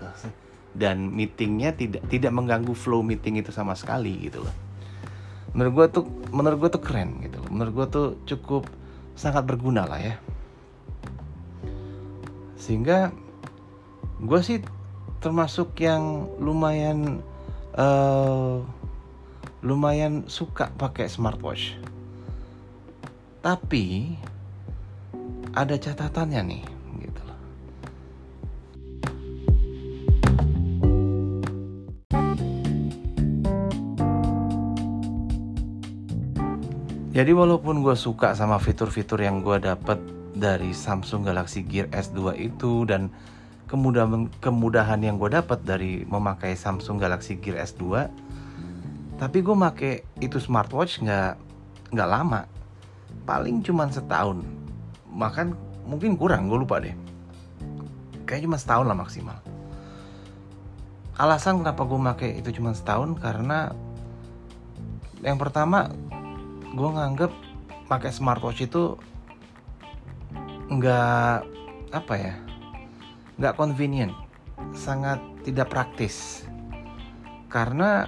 Dan 0.78 1.10
meetingnya 1.10 1.73
tidak 1.73 2.06
tidak 2.13 2.30
mengganggu 2.30 2.78
flow 2.78 3.02
meeting 3.02 3.41
itu 3.41 3.49
sama 3.49 3.73
sekali 3.73 4.30
gitu 4.30 4.45
loh. 4.45 4.54
Menurut 5.58 5.73
gue 5.73 5.86
tuh 5.97 6.06
menurut 6.30 6.58
gue 6.62 6.69
tuh 6.78 6.84
keren 6.86 7.25
gitu 7.25 7.41
loh. 7.41 7.49
Menurut 7.49 7.73
gue 7.73 7.88
tuh 7.89 8.08
cukup 8.30 8.69
sangat 9.17 9.49
berguna 9.49 9.89
lah 9.89 9.97
ya 9.97 10.15
sehingga 12.59 13.15
gue 14.19 14.39
sih 14.43 14.59
termasuk 15.23 15.79
yang 15.79 16.27
lumayan 16.43 17.23
uh, 17.79 18.59
lumayan 19.63 20.27
suka 20.27 20.71
pakai 20.75 21.07
smartwatch. 21.07 21.79
Tapi 23.39 24.19
ada 25.55 25.79
catatannya 25.79 26.41
nih 26.43 26.63
Jadi 37.19 37.35
walaupun 37.35 37.83
gue 37.83 37.99
suka 37.99 38.31
sama 38.31 38.55
fitur-fitur 38.63 39.19
yang 39.19 39.43
gue 39.43 39.59
dapet 39.59 39.99
dari 40.39 40.71
Samsung 40.71 41.28
Galaxy 41.28 41.62
Gear 41.67 41.91
S2 41.91 42.39
itu 42.39 42.88
dan 42.88 43.12
kemudahan 43.69 44.32
kemudahan 44.41 44.97
yang 45.04 45.19
gue 45.21 45.30
dapet 45.30 45.62
dari 45.62 46.08
memakai 46.08 46.58
Samsung 46.58 46.97
Galaxy 46.97 47.38
Gear 47.38 47.60
S2, 47.62 48.10
tapi 49.21 49.38
gue 49.43 49.54
make 49.54 50.08
itu 50.23 50.41
smartwatch 50.41 51.04
nggak 51.06 51.38
nggak 51.93 52.10
lama, 52.10 52.47
paling 53.30 53.62
cuma 53.62 53.86
setahun, 53.91 54.41
makan 55.12 55.54
mungkin 55.86 56.17
kurang 56.17 56.49
gue 56.49 56.58
lupa 56.65 56.82
deh, 56.82 56.95
kayak 58.25 58.47
cuma 58.49 58.58
setahun 58.58 58.89
lah 58.89 58.97
maksimal. 58.97 59.38
Alasan 61.19 61.60
kenapa 61.60 61.84
gue 61.84 61.99
make 61.99 62.30
itu 62.39 62.49
cuma 62.56 62.71
setahun 62.71 63.19
karena 63.19 63.75
yang 65.19 65.36
pertama 65.36 65.91
gue 66.73 66.89
nganggep 66.89 67.32
pakai 67.91 68.13
smartwatch 68.13 68.65
itu 68.65 68.95
nggak 70.69 71.43
apa 71.89 72.13
ya 72.13 72.34
nggak 73.41 73.58
convenient 73.58 74.13
sangat 74.75 75.17
tidak 75.47 75.71
praktis. 75.71 76.45
Karena 77.49 78.05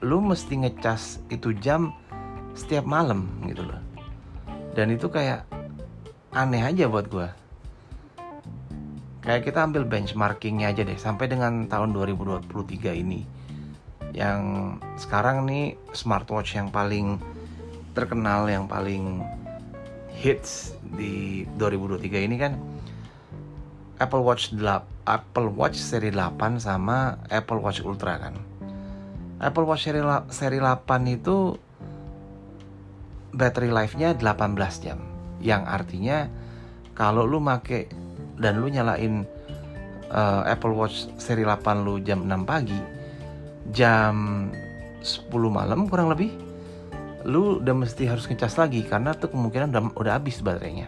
lu 0.00 0.22
mesti 0.22 0.64
ngecas 0.64 1.20
itu 1.28 1.52
jam 1.58 1.92
setiap 2.56 2.88
malam 2.88 3.28
gitu 3.44 3.66
loh. 3.66 3.82
Dan 4.72 4.94
itu 4.94 5.10
kayak 5.10 5.44
aneh 6.32 6.62
aja 6.62 6.86
buat 6.86 7.10
gue 7.10 7.28
kayak 9.28 9.44
kita 9.44 9.60
ambil 9.68 9.84
benchmarkingnya 9.84 10.72
aja 10.72 10.88
deh 10.88 10.96
sampai 10.96 11.28
dengan 11.28 11.68
tahun 11.68 11.92
2023 11.92 12.48
ini. 12.96 13.28
Yang 14.16 14.40
sekarang 14.96 15.44
nih 15.44 15.76
smartwatch 15.92 16.56
yang 16.56 16.72
paling 16.72 17.20
terkenal 17.92 18.48
yang 18.48 18.64
paling 18.64 19.20
hits 20.18 20.74
di 20.98 21.46
2023 21.56 22.26
ini 22.26 22.36
kan 22.36 22.58
Apple 24.02 24.22
Watch 24.22 24.50
8 24.54 24.98
Apple 25.08 25.48
Watch 25.54 25.78
seri 25.78 26.12
8 26.12 26.60
sama 26.60 27.16
Apple 27.32 27.64
Watch 27.64 27.80
Ultra 27.80 28.20
kan. 28.20 28.36
Apple 29.38 29.64
Watch 29.64 29.88
seri, 29.88 30.02
seri 30.28 30.58
8 30.60 30.84
itu 31.08 31.56
battery 33.32 33.72
life-nya 33.72 34.12
18 34.18 34.84
jam. 34.84 35.00
Yang 35.40 35.62
artinya 35.64 36.18
kalau 36.92 37.24
lu 37.24 37.40
make 37.40 37.88
dan 38.36 38.60
lu 38.60 38.68
nyalain 38.68 39.24
uh, 40.12 40.42
Apple 40.44 40.76
Watch 40.76 41.08
seri 41.16 41.46
8 41.46 41.86
lu 41.86 42.02
jam 42.04 42.28
6 42.28 42.44
pagi, 42.44 42.78
jam 43.72 44.46
10 45.00 45.30
malam 45.48 45.88
kurang 45.88 46.12
lebih 46.12 46.47
lu 47.26 47.58
udah 47.58 47.74
mesti 47.74 48.06
harus 48.06 48.30
ngecas 48.30 48.54
lagi 48.60 48.86
karena 48.86 49.10
tuh 49.16 49.34
kemungkinan 49.34 49.74
udah, 49.74 49.82
udah 49.98 50.12
habis 50.18 50.38
baterainya 50.38 50.86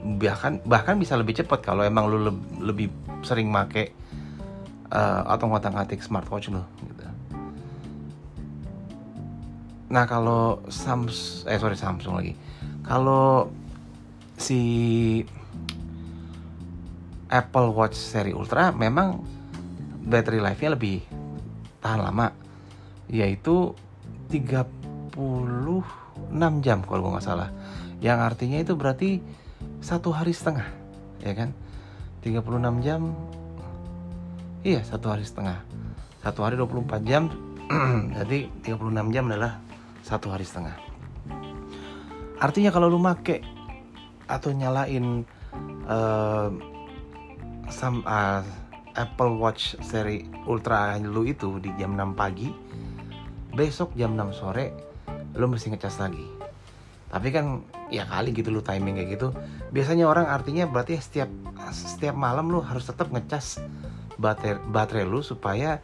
bahkan 0.00 0.64
bahkan 0.64 0.96
bisa 0.96 1.12
lebih 1.20 1.36
cepat 1.36 1.60
kalau 1.60 1.84
emang 1.84 2.08
lu 2.08 2.18
le 2.24 2.32
lebih 2.64 2.88
sering 3.20 3.52
make 3.52 3.92
uh, 4.88 5.28
atau 5.28 5.52
ngotak-ngatik 5.52 6.00
smartwatch 6.00 6.48
lu 6.48 6.64
gitu. 6.88 7.04
Nah 9.92 10.04
kalau 10.08 10.64
Samsung 10.72 11.44
eh 11.52 11.60
sorry 11.60 11.76
Samsung 11.76 12.14
lagi 12.16 12.32
kalau 12.80 13.52
si 14.40 14.60
Apple 17.28 17.70
Watch 17.76 17.94
seri 17.94 18.32
Ultra 18.32 18.72
memang 18.72 19.20
battery 20.00 20.40
life-nya 20.40 20.74
lebih 20.74 21.04
tahan 21.84 22.00
lama 22.00 22.32
yaitu 23.12 23.76
30 24.30 24.70
jam 26.62 26.78
kalau 26.86 27.00
gue 27.02 27.12
nggak 27.18 27.26
salah. 27.26 27.50
Yang 28.00 28.18
artinya 28.32 28.58
itu 28.62 28.72
berarti 28.78 29.20
satu 29.82 30.14
hari 30.14 30.32
setengah 30.32 30.64
ya 31.20 31.36
kan? 31.36 31.52
36 32.24 32.84
jam 32.84 33.12
iya 34.64 34.80
satu 34.86 35.12
hari 35.12 35.26
setengah. 35.26 35.60
Satu 36.20 36.44
hari 36.44 36.54
24 36.56 37.02
jam 37.08 37.28
jadi 38.16 38.48
36 38.64 39.14
jam 39.14 39.24
adalah 39.28 39.58
satu 40.06 40.32
hari 40.32 40.46
setengah. 40.46 40.76
Artinya 42.40 42.72
kalau 42.72 42.88
lu 42.88 42.96
make 42.96 43.44
atau 44.24 44.54
nyalain 44.54 45.26
uh, 45.84 46.48
sam, 47.68 48.00
uh, 48.06 48.40
Apple 48.96 49.38
Watch 49.38 49.76
seri 49.84 50.26
Ultra 50.48 50.98
lu 50.98 51.28
itu 51.28 51.60
di 51.62 51.70
jam 51.78 51.94
6 51.94 52.16
pagi 52.16 52.48
besok 53.54 53.94
jam 53.98 54.14
6 54.14 54.36
sore 54.36 54.72
lu 55.34 55.46
mesti 55.46 55.70
ngecas 55.70 55.96
lagi. 56.02 56.26
Tapi 57.10 57.28
kan 57.34 57.66
ya 57.90 58.06
kali 58.06 58.30
gitu 58.30 58.54
lu 58.54 58.62
timing 58.62 58.98
kayak 58.98 59.10
gitu. 59.18 59.28
Biasanya 59.74 60.06
orang 60.06 60.30
artinya 60.30 60.66
berarti 60.70 60.98
setiap 60.98 61.30
setiap 61.70 62.14
malam 62.14 62.50
lu 62.50 62.62
harus 62.62 62.86
tetap 62.86 63.10
ngecas 63.10 63.62
baterai 64.20 64.62
baterai 64.70 65.04
lu 65.06 65.22
supaya 65.22 65.82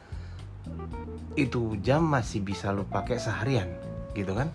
itu 1.37 1.77
jam 1.83 2.03
masih 2.07 2.41
bisa 2.41 2.71
lu 2.71 2.87
pakai 2.87 3.19
seharian 3.19 3.69
gitu 4.15 4.33
kan? 4.33 4.49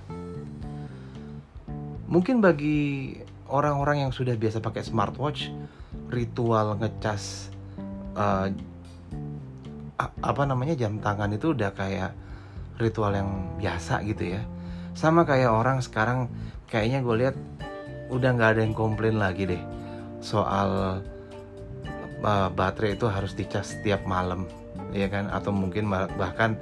Mungkin 2.11 2.43
bagi 2.43 3.15
orang-orang 3.51 4.07
yang 4.07 4.11
sudah 4.11 4.35
biasa 4.35 4.63
pakai 4.63 4.83
smartwatch 4.83 5.51
ritual 6.11 6.75
ngecas 6.79 7.51
uh, 8.15 8.47
apa 10.01 10.43
namanya 10.47 10.73
jam 10.73 10.97
tangan 10.97 11.29
itu 11.35 11.53
udah 11.53 11.71
kayak 11.75 12.11
ritual 12.81 13.13
yang 13.13 13.29
biasa 13.61 14.01
gitu 14.09 14.35
ya. 14.37 14.41
Sama 14.97 15.23
kayak 15.23 15.53
orang 15.53 15.79
sekarang 15.79 16.27
kayaknya 16.67 17.05
gue 17.05 17.15
lihat 17.21 17.35
udah 18.11 18.29
nggak 18.35 18.49
ada 18.57 18.61
yang 18.65 18.75
komplain 18.75 19.15
lagi 19.15 19.47
deh 19.47 19.63
soal 20.19 20.99
uh, 22.25 22.49
baterai 22.51 22.99
itu 22.99 23.07
harus 23.07 23.31
dicas 23.37 23.77
setiap 23.77 24.03
malam 24.09 24.49
ya 24.91 25.07
kan? 25.07 25.29
Atau 25.29 25.53
mungkin 25.53 25.87
bahkan 25.93 26.57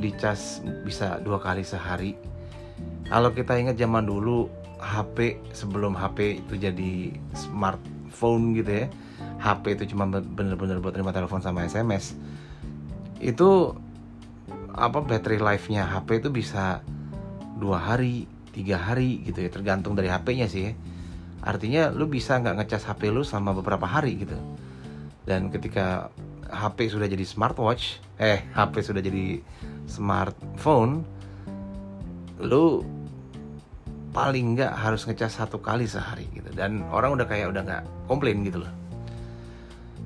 dicas 0.00 0.64
bisa 0.82 1.20
dua 1.20 1.38
kali 1.38 1.62
sehari. 1.62 2.16
Kalau 3.12 3.28
kita 3.36 3.60
ingat 3.60 3.76
zaman 3.76 4.08
dulu 4.08 4.48
HP 4.82 5.38
sebelum 5.54 5.94
HP 5.94 6.42
itu 6.42 6.54
jadi 6.58 7.14
smartphone 7.36 8.58
gitu 8.58 8.72
ya 8.82 8.86
HP 9.42 9.78
itu 9.78 9.94
cuma 9.94 10.06
bener-bener 10.10 10.78
buat 10.78 10.94
terima 10.94 11.14
telepon 11.14 11.42
sama 11.42 11.66
SMS 11.66 12.14
itu 13.22 13.74
apa 14.72 15.04
battery 15.04 15.36
life-nya 15.36 15.84
HP 15.84 16.24
itu 16.24 16.28
bisa 16.32 16.80
dua 17.60 17.78
hari 17.78 18.24
tiga 18.52 18.76
hari 18.76 19.24
gitu 19.24 19.40
ya 19.40 19.50
tergantung 19.52 19.96
dari 19.96 20.12
HP-nya 20.12 20.46
sih 20.48 20.62
ya. 20.68 20.72
artinya 21.42 21.90
lu 21.90 22.06
bisa 22.06 22.38
nggak 22.38 22.62
ngecas 22.62 22.86
HP 22.86 23.10
lu 23.10 23.26
selama 23.26 23.58
beberapa 23.58 23.82
hari 23.82 24.14
gitu. 24.14 24.38
Dan 25.26 25.50
ketika 25.50 26.10
HP 26.46 26.92
sudah 26.92 27.10
jadi 27.10 27.24
smartwatch 27.26 27.98
eh 28.22 28.46
HP 28.54 28.82
sudah 28.84 29.02
jadi 29.02 29.42
smartphone 29.90 31.02
lu 32.38 32.86
paling 34.14 34.54
nggak 34.54 34.70
harus 34.70 35.02
ngecas 35.08 35.42
satu 35.42 35.58
kali 35.58 35.88
sehari 35.90 36.30
gitu. 36.30 36.54
Dan 36.54 36.86
orang 36.94 37.18
udah 37.18 37.26
kayak 37.26 37.50
udah 37.50 37.62
nggak 37.66 37.84
komplain 38.06 38.46
gitu 38.46 38.62
loh. 38.62 38.72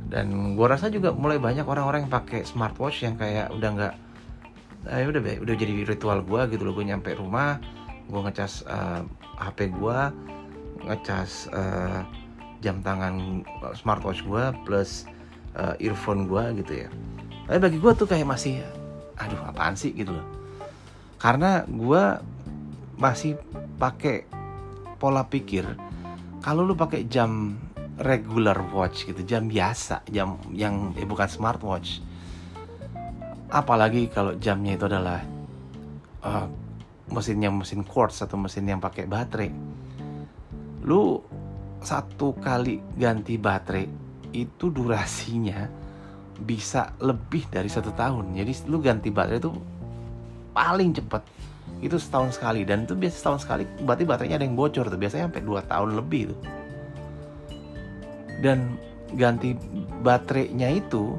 Dan 0.09 0.57
gua 0.57 0.73
rasa 0.79 0.89
juga 0.89 1.13
mulai 1.13 1.37
banyak 1.37 1.69
orang-orang 1.69 2.09
yang 2.09 2.13
pakai 2.15 2.49
smartwatch 2.49 3.05
yang 3.05 3.21
kayak 3.21 3.53
udah 3.53 3.71
nggak 3.77 3.95
eh, 4.91 5.07
udah 5.07 5.21
udah 5.43 5.55
jadi 5.55 5.85
ritual 5.87 6.23
gua 6.23 6.47
gitu 6.51 6.67
loh 6.67 6.75
gue 6.75 6.87
nyampe 6.87 7.15
rumah 7.19 7.59
gue 8.07 8.21
ngecas 8.23 8.63
uh, 8.71 9.03
eh, 9.03 9.03
HP 9.43 9.75
gue 9.75 9.99
ngecas 10.87 11.51
uh, 11.51 12.07
jam 12.63 12.79
tangan 12.81 13.43
smartwatch 13.75 14.23
gue 14.23 14.45
plus 14.63 15.05
uh, 15.59 15.75
earphone 15.83 16.31
gue 16.31 16.63
gitu 16.63 16.87
ya. 16.87 16.89
Tapi 17.47 17.59
bagi 17.59 17.79
gue 17.83 17.93
tuh 17.95 18.07
kayak 18.07 18.27
masih 18.27 18.63
aduh 19.19 19.41
apaan 19.49 19.75
sih? 19.75 19.91
gitu 19.95 20.15
loh. 20.15 20.27
Karena 21.19 21.67
gue 21.67 22.03
masih 22.97 23.37
pakai 23.77 24.25
pola 24.97 25.27
pikir 25.29 25.69
kalau 26.41 26.65
lu 26.65 26.73
pakai 26.73 27.05
jam 27.11 27.61
regular 28.01 28.57
watch 28.73 29.05
gitu 29.05 29.21
jam 29.25 29.49
biasa 29.49 30.05
jam 30.09 30.41
yang 30.53 30.97
eh, 30.97 31.05
bukan 31.05 31.29
smartwatch 31.29 32.01
apalagi 33.51 34.11
kalau 34.11 34.35
jamnya 34.39 34.75
itu 34.75 34.85
adalah 34.87 35.21
uh, 36.27 36.47
mesinnya 37.11 37.51
mesin 37.51 37.87
quartz 37.87 38.23
atau 38.23 38.35
mesin 38.39 38.67
yang 38.67 38.83
pakai 38.83 39.07
baterai. 39.07 39.51
Lu 40.87 41.23
satu 41.83 42.35
kali 42.39 42.83
ganti 42.99 43.39
baterai 43.39 43.87
itu 44.35 44.69
durasinya 44.69 45.71
bisa 46.43 46.93
lebih 46.99 47.47
dari 47.49 47.71
satu 47.71 47.95
tahun. 47.95 48.35
Jadi 48.35 48.67
lu 48.67 48.83
ganti 48.83 49.09
baterai 49.15 49.39
itu 49.39 49.53
paling 50.51 50.91
cepat 50.99 51.23
itu 51.79 51.97
setahun 52.01 52.35
sekali. 52.37 52.67
Dan 52.67 52.85
itu 52.85 52.99
biasa 52.99 53.15
setahun 53.23 53.41
sekali 53.47 53.65
berarti 53.87 54.05
baterainya 54.05 54.37
ada 54.43 54.47
yang 54.47 54.59
bocor 54.59 54.91
tuh. 54.91 54.99
Biasanya 54.99 55.31
sampai 55.31 55.43
dua 55.47 55.63
tahun 55.63 55.95
lebih 55.95 56.35
tuh. 56.35 56.41
Dan 58.43 58.77
ganti 59.15 59.55
baterainya 60.03 60.75
itu 60.75 61.15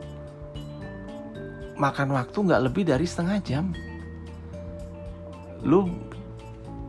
makan 1.78 2.14
waktu 2.18 2.38
nggak 2.38 2.62
lebih 2.68 2.84
dari 2.90 3.06
setengah 3.06 3.38
jam. 3.46 3.66
Lu 5.62 5.90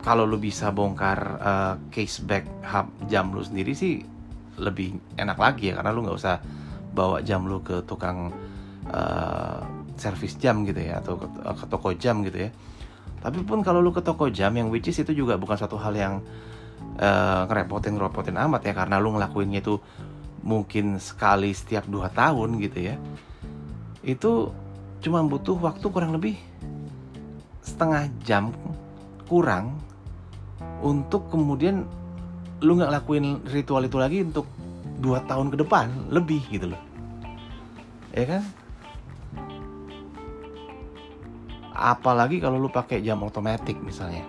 kalau 0.01 0.25
lu 0.25 0.41
bisa 0.41 0.73
bongkar 0.73 1.19
uh, 1.39 1.73
case 1.93 2.23
back 2.25 2.47
hub 2.65 2.89
jam 3.11 3.29
lu 3.29 3.43
sendiri 3.45 3.75
sih 3.75 4.01
lebih 4.59 4.97
enak 5.15 5.37
lagi 5.39 5.71
ya 5.71 5.79
karena 5.79 5.91
lu 5.93 6.03
nggak 6.03 6.17
usah 6.17 6.37
bawa 6.91 7.21
jam 7.21 7.45
lu 7.45 7.61
ke 7.61 7.85
tukang 7.85 8.33
uh, 8.89 9.61
servis 9.99 10.35
jam 10.39 10.63
gitu 10.65 10.79
ya 10.79 10.99
atau 11.03 11.19
ke, 11.19 11.27
uh, 11.45 11.55
ke 11.55 11.65
toko 11.69 11.89
jam 11.93 12.25
gitu 12.25 12.49
ya. 12.49 12.51
Tapi 13.19 13.43
pun 13.43 13.59
kalau 13.61 13.83
lu 13.83 13.91
ke 13.91 13.99
toko 13.99 14.31
jam 14.31 14.55
yang 14.55 14.71
which 14.71 14.87
is 14.87 14.97
itu 14.97 15.11
juga 15.11 15.35
bukan 15.35 15.59
satu 15.59 15.75
hal 15.75 15.93
yang 15.93 16.13
uh, 16.97 17.43
ngerepotin 17.45 17.99
ngerepotin 17.99 18.35
amat 18.39 18.61
ya 18.63 18.73
karena 18.73 18.95
lu 18.97 19.13
ngelakuinnya 19.15 19.59
itu 19.59 19.77
mungkin 20.39 21.03
sekali 21.03 21.51
setiap 21.51 21.83
dua 21.85 22.07
tahun 22.09 22.57
gitu 22.63 22.79
ya. 22.79 22.95
Itu 23.99 24.55
cuma 24.99 25.23
butuh 25.23 25.55
waktu 25.55 25.85
kurang 25.87 26.11
lebih 26.15 26.35
setengah 27.63 28.11
jam 28.23 28.51
kurang 29.29 29.79
untuk 30.83 31.31
kemudian 31.31 31.87
lu 32.59 32.75
nggak 32.75 32.91
lakuin 32.91 33.39
ritual 33.47 33.87
itu 33.87 33.95
lagi 33.95 34.19
untuk 34.23 34.47
dua 34.99 35.23
tahun 35.23 35.53
ke 35.55 35.63
depan 35.63 36.11
lebih 36.11 36.43
gitu 36.51 36.75
loh. 36.75 36.81
Ya 38.11 38.25
kan? 38.27 38.43
Apalagi 41.71 42.43
kalau 42.43 42.59
lu 42.59 42.67
pakai 42.67 42.99
jam 42.99 43.23
otomatis 43.23 43.77
misalnya. 43.79 44.27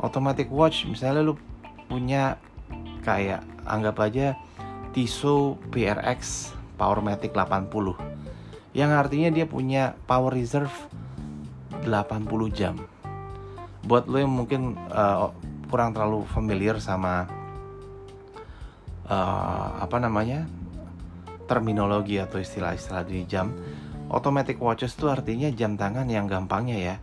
Automatic 0.00 0.48
watch 0.48 0.88
misalnya 0.88 1.20
lu 1.20 1.36
punya 1.84 2.40
kayak 3.04 3.44
anggap 3.68 4.00
aja 4.00 4.32
Tissot 4.96 5.60
PRX 5.68 6.52
Powermatic 6.80 7.36
80 7.36 8.23
yang 8.74 8.90
artinya 8.90 9.30
dia 9.30 9.46
punya 9.46 9.94
power 10.10 10.34
reserve 10.34 10.74
80 11.86 12.50
jam. 12.50 12.74
Buat 13.86 14.10
lo 14.10 14.18
yang 14.18 14.34
mungkin 14.34 14.74
uh, 14.90 15.30
kurang 15.70 15.94
terlalu 15.94 16.26
familiar 16.26 16.82
sama 16.82 17.30
uh, 19.06 19.68
apa 19.78 19.96
namanya 20.02 20.50
terminologi 21.46 22.18
atau 22.18 22.42
istilah-istilah 22.42 23.04
di 23.06 23.22
jam, 23.30 23.54
automatic 24.10 24.58
watches 24.58 24.96
itu 24.98 25.06
artinya 25.06 25.48
jam 25.54 25.78
tangan 25.78 26.08
yang 26.10 26.26
gampangnya 26.26 26.76
ya 26.76 26.96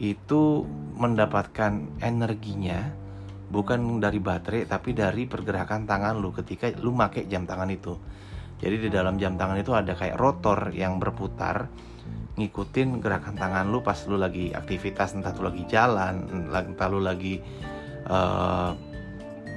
itu 0.00 0.64
mendapatkan 0.96 2.00
energinya 2.00 2.88
bukan 3.52 4.00
dari 4.00 4.16
baterai 4.16 4.64
tapi 4.64 4.96
dari 4.96 5.28
pergerakan 5.28 5.84
tangan 5.84 6.16
lu 6.16 6.32
ketika 6.32 6.72
lu 6.80 6.96
make 6.96 7.28
jam 7.28 7.44
tangan 7.44 7.68
itu. 7.68 7.98
Jadi 8.60 8.76
di 8.76 8.88
dalam 8.92 9.16
jam 9.16 9.40
tangan 9.40 9.56
itu 9.56 9.72
ada 9.72 9.96
kayak 9.96 10.20
rotor 10.20 10.68
yang 10.76 11.00
berputar 11.00 11.68
ngikutin 12.36 13.04
gerakan 13.04 13.36
tangan 13.36 13.68
lu 13.68 13.84
pas 13.84 13.98
lu 14.08 14.16
lagi 14.16 14.52
aktivitas 14.56 15.12
entah 15.12 15.34
lu 15.36 15.52
lagi 15.52 15.64
jalan 15.68 16.24
entah 16.48 16.88
lu 16.88 17.00
lagi 17.02 17.36
uh, 18.08 18.72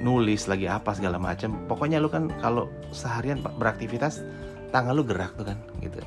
nulis 0.04 0.44
lagi 0.50 0.68
apa 0.68 0.92
segala 0.92 1.16
macam 1.16 1.64
pokoknya 1.64 2.02
lu 2.02 2.12
kan 2.12 2.28
kalau 2.44 2.68
seharian 2.92 3.40
beraktivitas 3.40 4.20
tangan 4.68 4.92
lu 4.92 5.06
gerak 5.06 5.32
tuh 5.38 5.48
kan 5.48 5.58
gitu. 5.80 6.02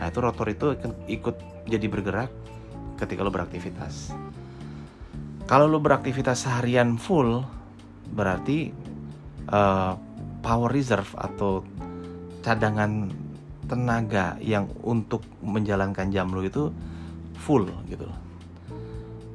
Nah 0.00 0.08
itu 0.08 0.18
rotor 0.18 0.48
itu 0.50 0.66
ikut 1.06 1.36
jadi 1.68 1.86
bergerak 1.86 2.32
ketika 2.98 3.20
lu 3.22 3.30
beraktivitas. 3.30 4.10
Kalau 5.44 5.66
lu 5.68 5.78
beraktivitas 5.78 6.46
seharian 6.46 6.96
full 6.96 7.44
berarti 8.10 8.72
uh, 9.52 9.94
power 10.40 10.72
reserve 10.72 11.10
atau 11.14 11.62
cadangan 12.40 13.12
tenaga 13.70 14.34
yang 14.42 14.66
untuk 14.82 15.22
menjalankan 15.44 16.10
jam 16.10 16.32
lu 16.34 16.42
itu 16.42 16.74
full 17.38 17.70
gitu 17.86 18.04
loh. 18.08 18.18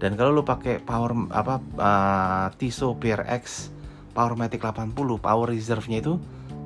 dan 0.02 0.20
kalau 0.20 0.36
lu 0.36 0.44
pakai 0.44 0.84
power 0.84 1.32
apa 1.32 1.56
uh, 1.80 2.48
Tissot 2.60 3.00
PRX 3.00 3.72
Powermatic 4.16 4.64
80 4.64 4.96
power 5.20 5.48
reserve-nya 5.52 6.00
itu 6.04 6.20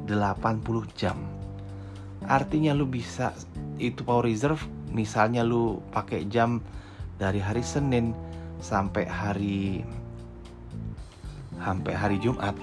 80 0.09 0.65
jam 0.97 1.17
artinya 2.25 2.73
lu 2.73 2.89
bisa 2.89 3.33
itu 3.77 4.01
power 4.01 4.25
reserve 4.25 4.61
misalnya 4.89 5.45
lu 5.45 5.81
pakai 5.93 6.25
jam 6.29 6.61
dari 7.21 7.37
hari 7.37 7.61
Senin 7.61 8.13
sampai 8.59 9.05
hari 9.05 9.85
sampai 11.59 11.93
hari 11.95 12.17
Jumat 12.19 12.55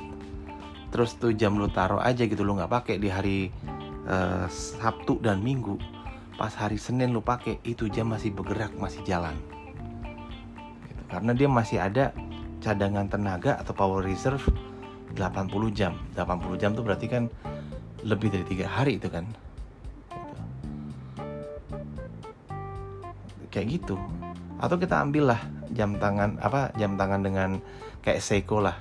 terus 0.91 1.19
tuh 1.19 1.35
jam 1.35 1.59
lu 1.59 1.67
taruh 1.71 1.99
aja 1.99 2.25
gitu 2.25 2.47
lu 2.47 2.55
nggak 2.55 2.71
pakai 2.71 2.97
di 2.97 3.09
hari 3.11 3.39
uh, 4.07 4.47
Sabtu 4.51 5.19
dan 5.21 5.43
Minggu. 5.43 5.79
Pas 6.37 6.53
hari 6.53 6.77
Senin 6.77 7.17
lu 7.17 7.25
pakai 7.25 7.59
itu 7.65 7.89
jam 7.89 8.13
masih 8.13 8.33
bergerak 8.33 8.77
masih 8.77 9.03
jalan. 9.03 9.35
Gitu. 10.85 11.03
karena 11.07 11.33
dia 11.33 11.49
masih 11.49 11.79
ada 11.79 12.11
cadangan 12.61 13.07
tenaga 13.07 13.57
atau 13.63 13.73
power 13.73 14.03
reserve 14.05 14.43
80 15.15 15.71
jam. 15.73 15.97
80 16.15 16.61
jam 16.61 16.71
tuh 16.77 16.85
berarti 16.85 17.07
kan 17.09 17.31
lebih 18.05 18.29
dari 18.31 18.45
tiga 18.45 18.67
hari 18.69 19.01
itu 19.01 19.09
kan. 19.09 19.25
Gitu. 20.13 20.35
kayak 23.51 23.67
gitu. 23.81 23.97
Atau 24.61 24.77
kita 24.81 25.01
ambil 25.01 25.37
lah 25.37 25.41
jam 25.73 25.97
tangan 25.97 26.41
apa 26.41 26.73
jam 26.77 26.95
tangan 26.97 27.21
dengan 27.25 27.51
kayak 28.05 28.23
Seiko 28.23 28.63
lah 28.63 28.77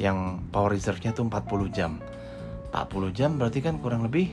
yang 0.00 0.48
power 0.48 0.72
reserve-nya 0.72 1.12
tuh 1.12 1.28
40 1.28 1.68
jam 1.68 2.00
40 2.72 3.12
jam 3.12 3.36
berarti 3.36 3.60
kan 3.60 3.76
kurang 3.76 4.08
lebih 4.08 4.32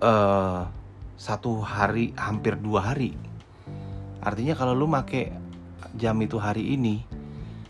uh, 0.00 0.64
satu 1.20 1.60
hari 1.60 2.16
hampir 2.16 2.56
dua 2.56 2.90
hari 2.90 3.12
artinya 4.24 4.56
kalau 4.56 4.72
lu 4.72 4.88
make 4.88 5.28
jam 6.00 6.16
itu 6.24 6.40
hari 6.40 6.72
ini 6.72 7.04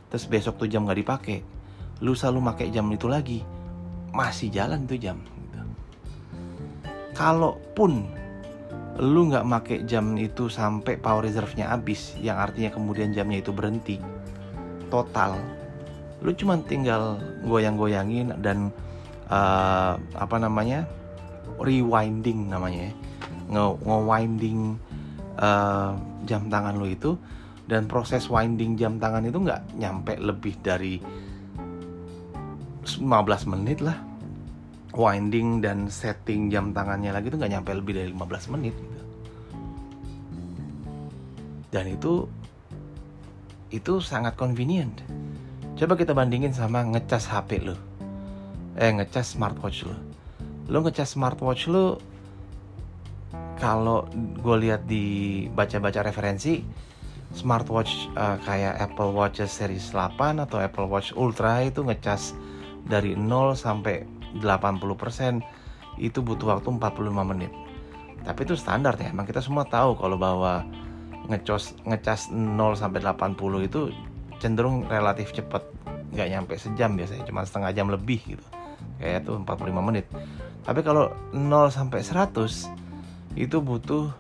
terus 0.08 0.30
besok 0.30 0.62
tuh 0.62 0.70
jam 0.70 0.86
nggak 0.86 1.02
dipakai 1.02 1.42
lu 1.98 2.14
selalu 2.14 2.40
make 2.46 2.64
jam 2.70 2.86
itu 2.94 3.10
lagi 3.10 3.42
masih 4.14 4.54
jalan 4.54 4.86
tuh 4.86 5.02
jam 5.02 5.18
gitu. 5.18 5.58
kalaupun 7.18 8.06
lu 9.02 9.26
nggak 9.26 9.42
make 9.42 9.74
jam 9.90 10.14
itu 10.14 10.46
sampai 10.46 10.94
power 10.94 11.26
reserve-nya 11.26 11.74
habis 11.74 12.14
yang 12.22 12.38
artinya 12.38 12.70
kemudian 12.70 13.10
jamnya 13.10 13.42
itu 13.42 13.50
berhenti 13.50 13.98
total 14.86 15.34
lu 16.24 16.32
cuma 16.32 16.56
tinggal 16.64 17.20
goyang-goyangin 17.44 18.32
dan 18.40 18.72
uh, 19.28 20.00
apa 20.16 20.36
namanya 20.40 20.88
rewinding 21.60 22.48
namanya 22.48 22.88
ya. 22.88 22.92
nge-winding 23.52 24.80
uh, 25.36 25.92
jam 26.24 26.48
tangan 26.48 26.80
lu 26.80 26.88
itu 26.88 27.20
dan 27.68 27.84
proses 27.84 28.28
winding 28.32 28.80
jam 28.80 28.96
tangan 28.96 29.28
itu 29.28 29.36
nggak 29.36 29.76
nyampe 29.76 30.16
lebih 30.16 30.56
dari 30.64 30.96
15 32.84 33.52
menit 33.52 33.84
lah 33.84 33.96
winding 34.96 35.60
dan 35.60 35.92
setting 35.92 36.48
jam 36.48 36.72
tangannya 36.72 37.12
lagi 37.12 37.28
itu 37.28 37.36
nggak 37.36 37.52
nyampe 37.52 37.70
lebih 37.76 37.92
dari 38.00 38.08
15 38.16 38.52
menit 38.56 38.74
gitu. 38.76 39.04
dan 41.68 41.84
itu 41.90 42.12
itu 43.74 43.92
sangat 43.98 44.38
convenient 44.38 45.04
coba 45.74 45.98
kita 45.98 46.14
bandingin 46.14 46.54
sama 46.54 46.86
ngecas 46.86 47.26
HP 47.26 47.66
lo 47.66 47.74
eh 48.78 48.94
ngecas 48.94 49.34
smartwatch 49.34 49.90
lo 49.90 49.96
lo 50.70 50.78
ngecas 50.86 51.18
smartwatch 51.18 51.66
lo 51.66 51.98
kalau 53.58 54.06
gue 54.14 54.56
lihat 54.66 54.86
di 54.86 55.46
baca-baca 55.50 56.06
referensi 56.06 56.62
smartwatch 57.34 58.14
uh, 58.14 58.38
kayak 58.46 58.78
Apple 58.78 59.10
Watch 59.10 59.42
series 59.42 59.90
8 59.90 60.46
atau 60.46 60.62
Apple 60.62 60.86
Watch 60.86 61.10
Ultra 61.18 61.66
itu 61.66 61.82
ngecas 61.82 62.38
dari 62.86 63.18
0 63.18 63.58
sampai 63.58 64.06
80% 64.38 65.42
itu 65.98 66.18
butuh 66.22 66.58
waktu 66.58 66.68
45 66.70 67.30
menit. 67.30 67.50
Tapi 68.26 68.40
itu 68.46 68.54
standar 68.58 68.98
ya, 68.98 69.10
emang 69.14 69.26
kita 69.26 69.38
semua 69.42 69.66
tahu 69.66 69.94
kalau 69.98 70.18
bahwa 70.18 70.66
ngecas 71.30 71.74
ngecas 71.86 72.30
0 72.30 72.58
sampai 72.78 73.00
80 73.02 73.68
itu 73.68 73.90
cenderung 74.44 74.84
relatif 74.84 75.32
cepat. 75.32 75.64
Nggak 76.12 76.28
nyampe 76.28 76.52
sejam 76.60 76.92
biasanya, 76.92 77.24
cuma 77.24 77.48
setengah 77.48 77.72
jam 77.72 77.88
lebih 77.88 78.20
gitu. 78.28 78.44
Kayak 79.00 79.24
itu 79.24 79.32
45 79.40 79.88
menit. 79.88 80.06
Tapi 80.60 80.84
kalau 80.84 81.08
0 81.32 81.72
sampai 81.72 82.04
100 82.04 83.40
itu 83.40 83.56
butuh 83.64 84.12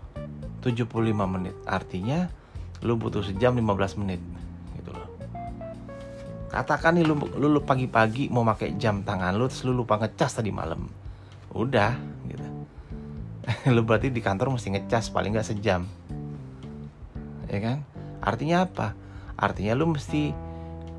75 0.64 0.88
menit. 1.28 1.54
Artinya 1.68 2.32
lu 2.80 2.96
butuh 2.96 3.20
sejam 3.20 3.52
15 3.52 4.00
menit 4.00 4.20
katakan 6.54 6.94
nih 6.94 7.02
lu 7.02 7.18
lu, 7.34 7.58
pagi-pagi 7.66 8.30
mau 8.30 8.46
pakai 8.46 8.78
jam 8.78 9.02
tangan 9.02 9.34
lu 9.34 9.50
terus 9.50 9.66
lu 9.66 9.74
lupa 9.74 9.98
ngecas 9.98 10.38
tadi 10.38 10.54
malam 10.54 10.86
udah 11.50 11.98
gitu 12.30 12.46
lu 13.74 13.82
berarti 13.82 14.14
di 14.14 14.22
kantor 14.22 14.54
mesti 14.54 14.70
ngecas 14.70 15.10
paling 15.10 15.34
nggak 15.34 15.50
sejam 15.50 15.82
ya 17.50 17.58
kan 17.58 17.82
artinya 18.22 18.70
apa 18.70 18.94
artinya 19.38 19.74
lu 19.74 19.94
mesti 19.94 20.30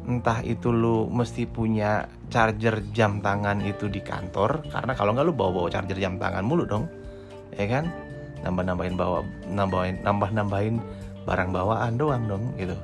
entah 0.06 0.46
itu 0.46 0.70
lu 0.70 1.10
mesti 1.10 1.50
punya 1.50 2.06
charger 2.30 2.86
jam 2.94 3.26
tangan 3.26 3.62
itu 3.66 3.90
di 3.90 4.02
kantor 4.06 4.62
karena 4.70 4.94
kalau 4.94 5.18
nggak 5.18 5.26
lu 5.26 5.34
bawa 5.34 5.52
bawa 5.64 5.68
charger 5.74 5.98
jam 5.98 6.22
tangan 6.22 6.46
mulu 6.46 6.66
dong 6.66 6.86
ya 7.56 7.66
kan? 7.66 7.90
Nambah 8.46 8.64
nambahin 8.68 8.94
bawa 8.94 9.26
nambahin 9.50 9.96
nambah 10.06 10.30
nambahin 10.30 10.76
barang 11.26 11.50
bawaan 11.50 11.98
doang 11.98 12.24
dong 12.30 12.54
gitu. 12.62 12.78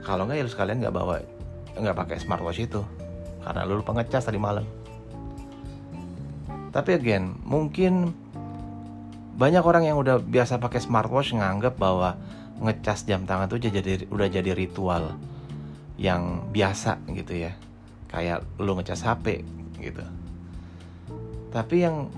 Kalau 0.00 0.24
nggak 0.24 0.40
ya 0.40 0.44
lu 0.48 0.50
sekalian 0.50 0.78
nggak 0.80 0.96
bawa 0.96 1.20
nggak 1.76 1.96
pakai 1.96 2.16
smartwatch 2.16 2.64
itu 2.64 2.80
karena 3.44 3.68
lu 3.68 3.84
lupa 3.84 3.92
ngecas 3.92 4.24
tadi 4.24 4.40
malam. 4.40 4.64
Tapi 6.72 6.96
again 6.96 7.36
mungkin 7.44 8.16
banyak 9.36 9.60
orang 9.60 9.84
yang 9.84 10.00
udah 10.00 10.20
biasa 10.20 10.56
pakai 10.56 10.80
smartwatch 10.80 11.36
nganggap 11.36 11.76
bahwa 11.76 12.16
ngecas 12.60 13.08
jam 13.08 13.24
tangan 13.24 13.48
tuh 13.48 13.62
jadi 13.62 14.04
udah 14.10 14.28
jadi 14.28 14.52
ritual 14.52 15.16
yang 15.96 16.50
biasa 16.50 17.00
gitu 17.14 17.48
ya. 17.48 17.52
Kayak 18.10 18.44
lu 18.60 18.76
ngecas 18.76 19.06
HP 19.06 19.46
gitu. 19.80 20.04
Tapi 21.52 21.76
yang 21.84 22.08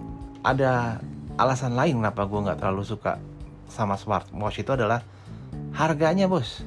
ada 0.47 1.03
alasan 1.35 1.75
lain 1.75 1.99
kenapa 1.99 2.27
gue 2.27 2.41
nggak 2.47 2.59
terlalu 2.63 2.87
suka 2.87 3.19
sama 3.67 3.99
smartwatch 3.99 4.63
itu 4.63 4.71
adalah 4.71 5.03
harganya 5.75 6.31
bos. 6.31 6.63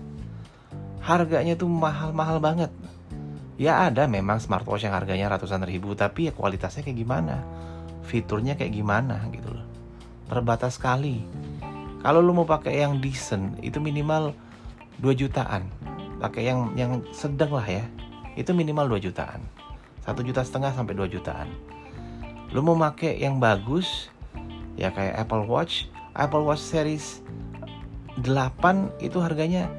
Harganya 1.00 1.56
tuh 1.56 1.72
mahal-mahal 1.72 2.44
banget. 2.44 2.72
Ya 3.58 3.88
ada 3.88 4.06
memang 4.06 4.38
smartwatch 4.38 4.86
yang 4.86 4.94
harganya 4.94 5.32
ratusan 5.32 5.64
ribu 5.64 5.96
tapi 5.96 6.28
ya 6.30 6.34
kualitasnya 6.36 6.84
kayak 6.84 7.00
gimana? 7.00 7.42
Fiturnya 8.04 8.60
kayak 8.60 8.76
gimana 8.76 9.24
gitu 9.32 9.50
loh. 9.56 9.66
Terbatas 10.28 10.76
sekali 10.76 11.24
kalau 12.02 12.22
lu 12.22 12.34
mau 12.34 12.46
pakai 12.46 12.86
yang 12.86 13.02
decent 13.02 13.58
itu 13.66 13.82
minimal 13.82 14.38
2 15.02 15.14
jutaan. 15.18 15.66
Pakai 16.18 16.50
yang 16.50 16.74
yang 16.78 17.02
sedang 17.14 17.54
lah 17.54 17.66
ya. 17.66 17.86
Itu 18.38 18.54
minimal 18.54 18.98
2 18.98 19.10
jutaan. 19.10 19.42
Satu 20.06 20.22
juta 20.22 20.46
setengah 20.46 20.74
sampai 20.74 20.94
2 20.94 21.10
jutaan. 21.10 21.50
Lu 22.54 22.62
mau 22.64 22.78
pakai 22.78 23.18
yang 23.18 23.42
bagus 23.42 24.14
ya 24.78 24.94
kayak 24.94 25.26
Apple 25.26 25.46
Watch. 25.50 25.90
Apple 26.18 26.46
Watch 26.46 26.62
series 26.62 27.22
8 28.22 28.26
itu 29.02 29.18
harganya 29.22 29.70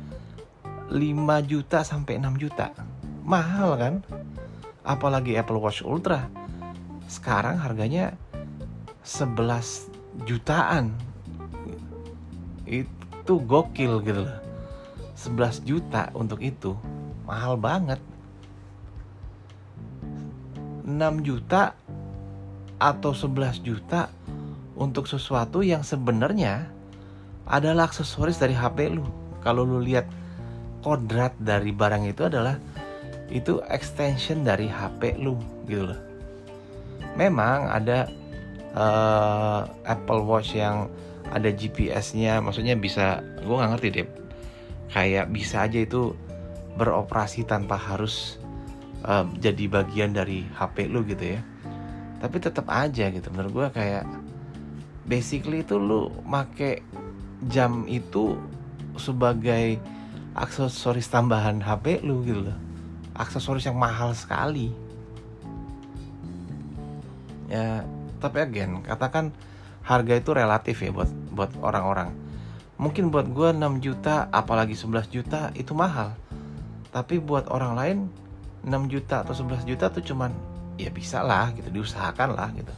5 0.90 0.98
juta 1.46 1.83
sampai 1.87 2.18
6 2.18 2.38
juta. 2.38 2.74
Mahal 3.22 3.70
kan? 3.78 3.94
Apalagi 4.87 5.38
Apple 5.38 5.59
Watch 5.59 5.83
Ultra. 5.83 6.31
Sekarang 7.09 7.59
harganya 7.59 8.14
11 9.02 9.88
jutaan 10.28 11.08
itu 12.69 13.35
gokil 13.42 14.04
gitu 14.04 14.29
loh. 14.29 14.38
11 15.19 15.66
juta 15.66 16.12
untuk 16.14 16.38
itu 16.44 16.77
mahal 17.27 17.58
banget. 17.58 17.98
6 20.87 21.27
juta 21.27 21.77
atau 22.79 23.10
11 23.12 23.60
juta 23.60 24.08
untuk 24.79 25.10
sesuatu 25.10 25.60
yang 25.66 25.83
sebenarnya 25.83 26.71
adalah 27.44 27.90
aksesoris 27.90 28.38
dari 28.38 28.54
HP 28.54 28.94
lu. 28.94 29.04
Kalau 29.42 29.66
lu 29.66 29.83
lihat 29.83 30.06
kodrat 30.81 31.35
dari 31.42 31.75
barang 31.75 32.06
itu 32.06 32.31
adalah 32.31 32.56
itu 33.29 33.60
extension 33.69 34.46
dari 34.46 34.71
HP 34.71 35.19
lu 35.21 35.37
gitu 35.66 35.92
loh. 35.92 36.00
Memang 37.19 37.69
ada 37.69 38.08
uh, 38.73 39.66
Apple 39.85 40.23
Watch 40.25 40.54
yang 40.54 40.87
ada 41.33 41.50
GPS-nya, 41.52 42.40
maksudnya 42.40 42.74
bisa, 42.79 43.20
gue 43.42 43.54
nggak 43.54 43.70
ngerti 43.76 43.88
deh, 43.92 44.08
kayak 44.92 45.29
bisa 45.29 45.64
aja 45.68 45.79
itu 45.81 46.16
beroperasi 46.79 47.44
tanpa 47.44 47.76
harus 47.76 48.38
uh, 49.04 49.26
jadi 49.37 49.68
bagian 49.68 50.14
dari 50.16 50.46
HP 50.56 50.88
lu 50.88 51.04
gitu 51.04 51.37
ya. 51.37 51.40
Tapi 52.18 52.37
tetap 52.42 52.66
aja 52.70 53.10
gitu, 53.12 53.29
menurut 53.31 53.52
gue 53.52 53.66
kayak 53.74 54.04
basically 55.08 55.64
itu 55.64 55.76
lu 55.79 56.10
make 56.26 56.83
jam 57.46 57.87
itu 57.87 58.37
sebagai 58.98 59.79
aksesoris 60.35 61.06
tambahan 61.06 61.62
HP 61.62 62.02
lu 62.02 62.22
gitu 62.26 62.50
loh. 62.50 62.58
Aksesoris 63.18 63.66
yang 63.66 63.79
mahal 63.79 64.14
sekali. 64.14 64.70
Ya 67.48 67.83
tapi 68.18 68.42
again 68.42 68.83
katakan 68.83 69.31
harga 69.89 70.21
itu 70.21 70.31
relatif 70.37 70.85
ya 70.85 70.93
buat 70.93 71.09
buat 71.33 71.49
orang-orang. 71.65 72.13
Mungkin 72.77 73.09
buat 73.09 73.27
gue 73.33 73.57
6 73.57 73.81
juta 73.81 74.29
apalagi 74.29 74.77
11 74.77 75.09
juta 75.09 75.49
itu 75.57 75.73
mahal. 75.73 76.13
Tapi 76.93 77.17
buat 77.19 77.49
orang 77.49 77.73
lain 77.73 77.99
6 78.69 78.93
juta 78.93 79.25
atau 79.25 79.33
11 79.33 79.65
juta 79.65 79.89
tuh 79.89 80.05
cuman 80.05 80.31
ya 80.77 80.93
bisa 80.93 81.25
lah 81.25 81.51
gitu 81.57 81.73
diusahakan 81.73 82.37
lah 82.37 82.53
gitu. 82.53 82.75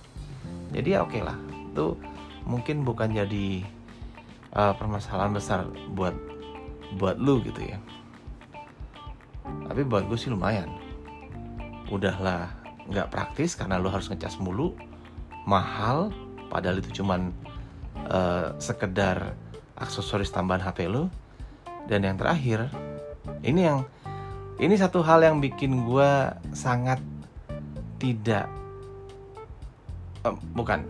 Jadi 0.71 0.89
ya 0.95 1.03
oke 1.03 1.19
okay 1.19 1.23
lah. 1.27 1.37
Itu 1.75 1.99
mungkin 2.47 2.87
bukan 2.87 3.11
jadi 3.11 3.67
uh, 4.55 4.73
permasalahan 4.79 5.35
besar 5.35 5.67
buat 5.93 6.15
buat 6.95 7.19
lu 7.19 7.43
gitu 7.43 7.61
ya. 7.61 7.83
Tapi 9.67 9.83
buat 9.83 10.07
gue 10.07 10.17
sih 10.17 10.31
lumayan. 10.31 10.71
Udahlah 11.91 12.55
nggak 12.87 13.11
praktis 13.11 13.59
karena 13.59 13.83
lu 13.83 13.91
harus 13.91 14.07
ngecas 14.07 14.39
mulu 14.39 14.79
mahal 15.45 16.15
padahal 16.51 16.83
itu 16.83 17.01
cuman 17.01 17.31
uh, 18.11 18.53
sekedar 18.59 19.39
aksesoris 19.79 20.35
tambahan 20.35 20.67
HP 20.67 20.91
lu. 20.91 21.07
Dan 21.87 22.05
yang 22.05 22.19
terakhir 22.19 22.69
ini 23.47 23.67
yang 23.71 23.87
ini 24.61 24.75
satu 24.77 25.01
hal 25.01 25.25
yang 25.25 25.41
bikin 25.41 25.89
gue 25.89 26.11
sangat 26.53 27.01
tidak 27.97 28.51
uh, 30.27 30.37
bukan 30.53 30.85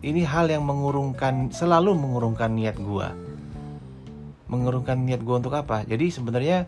ini 0.00 0.24
hal 0.24 0.48
yang 0.48 0.64
mengurungkan 0.64 1.52
selalu 1.52 1.92
mengurungkan 1.92 2.56
niat 2.56 2.80
gue 2.80 3.08
mengurungkan 4.50 4.98
niat 4.98 5.22
gue 5.22 5.36
untuk 5.38 5.54
apa? 5.54 5.86
Jadi 5.86 6.10
sebenarnya 6.10 6.66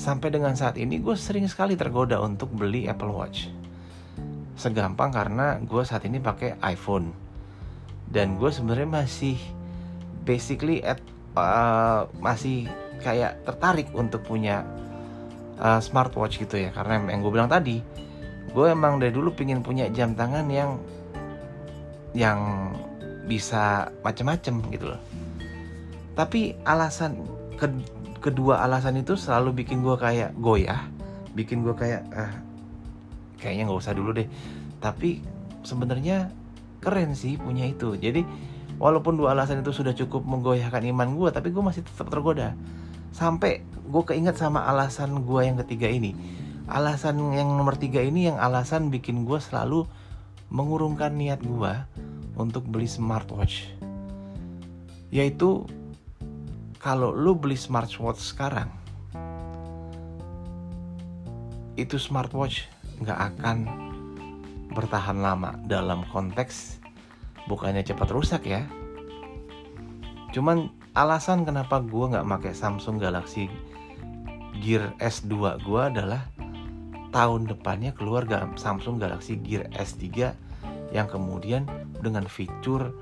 sampai 0.00 0.32
dengan 0.32 0.56
saat 0.56 0.80
ini 0.80 0.98
gue 0.98 1.12
sering 1.14 1.44
sekali 1.46 1.76
tergoda 1.76 2.18
untuk 2.24 2.50
beli 2.50 2.88
Apple 2.88 3.12
Watch 3.12 3.63
segampang 4.64 5.12
karena 5.12 5.60
gue 5.60 5.82
saat 5.84 6.08
ini 6.08 6.16
pakai 6.16 6.56
iPhone. 6.64 7.12
Dan 8.08 8.40
gue 8.40 8.48
sebenarnya 8.48 9.04
masih 9.04 9.36
basically 10.24 10.80
at 10.80 11.00
uh, 11.36 12.08
masih 12.16 12.64
kayak 13.04 13.44
tertarik 13.44 13.92
untuk 13.92 14.24
punya 14.24 14.64
uh, 15.60 15.80
smartwatch 15.84 16.40
gitu 16.40 16.56
ya. 16.56 16.72
Karena 16.72 17.04
yang 17.12 17.20
gue 17.20 17.32
bilang 17.32 17.52
tadi 17.52 17.84
gue 18.54 18.66
emang 18.70 19.02
dari 19.02 19.12
dulu 19.12 19.34
pingin 19.36 19.60
punya 19.60 19.90
jam 19.92 20.16
tangan 20.16 20.46
yang 20.48 20.80
yang 22.14 22.70
bisa 23.28 23.92
macem-macem 24.00 24.64
gitu 24.72 24.94
loh. 24.94 25.00
Tapi 26.14 26.54
alasan 26.62 27.18
ke, 27.58 27.66
kedua 28.22 28.62
alasan 28.64 29.02
itu 29.02 29.18
selalu 29.18 29.66
bikin 29.66 29.82
gue 29.82 29.96
kayak 29.98 30.32
goyah 30.38 30.94
bikin 31.34 31.66
gue 31.66 31.74
kayak 31.74 32.06
ah 32.14 32.30
kayaknya 33.40 33.70
nggak 33.70 33.80
usah 33.80 33.94
dulu 33.96 34.10
deh. 34.16 34.28
Tapi 34.78 35.24
sebenarnya 35.64 36.30
keren 36.84 37.16
sih 37.16 37.40
punya 37.40 37.64
itu. 37.64 37.96
Jadi 37.96 38.22
walaupun 38.76 39.16
dua 39.16 39.32
alasan 39.32 39.62
itu 39.64 39.72
sudah 39.72 39.96
cukup 39.96 40.26
menggoyahkan 40.26 40.84
iman 40.90 41.14
gue 41.16 41.30
tapi 41.30 41.50
gue 41.50 41.62
masih 41.62 41.82
tetap 41.86 42.10
tergoda. 42.12 42.52
Sampai 43.14 43.62
gue 43.86 44.02
keinget 44.04 44.36
sama 44.36 44.66
alasan 44.66 45.24
gue 45.24 45.40
yang 45.42 45.56
ketiga 45.64 45.88
ini. 45.88 46.12
Alasan 46.64 47.20
yang 47.36 47.48
nomor 47.54 47.76
tiga 47.76 48.00
ini 48.00 48.32
yang 48.32 48.40
alasan 48.40 48.88
bikin 48.88 49.28
gue 49.28 49.36
selalu 49.36 49.84
mengurungkan 50.48 51.12
niat 51.12 51.40
gue 51.44 51.72
untuk 52.34 52.64
beli 52.66 52.88
smartwatch. 52.88 53.70
Yaitu 55.14 55.68
kalau 56.84 57.16
lu 57.16 57.32
beli 57.32 57.56
smartwatch 57.56 58.20
sekarang 58.20 58.68
itu 61.74 61.98
smartwatch 61.98 62.70
nggak 63.02 63.20
akan 63.34 63.58
bertahan 64.74 65.18
lama 65.22 65.54
dalam 65.66 66.02
konteks 66.10 66.82
bukannya 67.46 67.86
cepat 67.86 68.08
rusak 68.10 68.42
ya 68.46 68.66
cuman 70.34 70.70
alasan 70.98 71.46
kenapa 71.46 71.78
gue 71.82 72.04
nggak 72.10 72.26
pakai 72.26 72.52
Samsung 72.54 72.98
Galaxy 72.98 73.46
Gear 74.62 74.94
S2 74.98 75.62
gue 75.62 75.80
adalah 75.80 76.26
tahun 77.14 77.46
depannya 77.46 77.94
keluar 77.94 78.26
Samsung 78.58 78.98
Galaxy 78.98 79.38
Gear 79.38 79.70
S3 79.74 80.34
yang 80.90 81.06
kemudian 81.06 81.66
dengan 82.02 82.26
fitur 82.26 82.94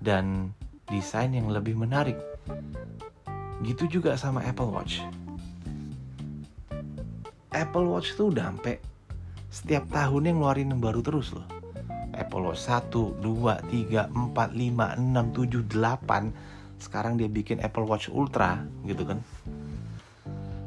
dan 0.00 0.56
desain 0.88 1.32
yang 1.36 1.52
lebih 1.52 1.76
menarik 1.76 2.16
Gitu 3.62 3.98
juga 3.98 4.14
sama 4.14 4.42
Apple 4.46 4.70
Watch. 4.70 5.02
Apple 7.50 7.86
Watch 7.90 8.14
tuh 8.14 8.30
udah 8.30 8.54
sampai 8.54 8.78
setiap 9.48 9.88
tahun 9.88 10.28
yang 10.28 10.36
ngeluarin 10.40 10.72
yang 10.72 10.80
baru 10.80 11.00
terus 11.00 11.32
loh. 11.32 11.48
Apple 12.18 12.50
Watch 12.50 12.66
1, 12.66 12.92
2, 13.22 13.22
3, 13.22 14.10
4, 14.10 14.10
5, 14.10 14.98
6, 14.98 15.38
7, 15.38 15.64
8 15.70 16.82
Sekarang 16.82 17.14
dia 17.14 17.30
bikin 17.30 17.62
Apple 17.62 17.86
Watch 17.86 18.10
Ultra 18.10 18.62
gitu 18.86 19.06
kan. 19.06 19.18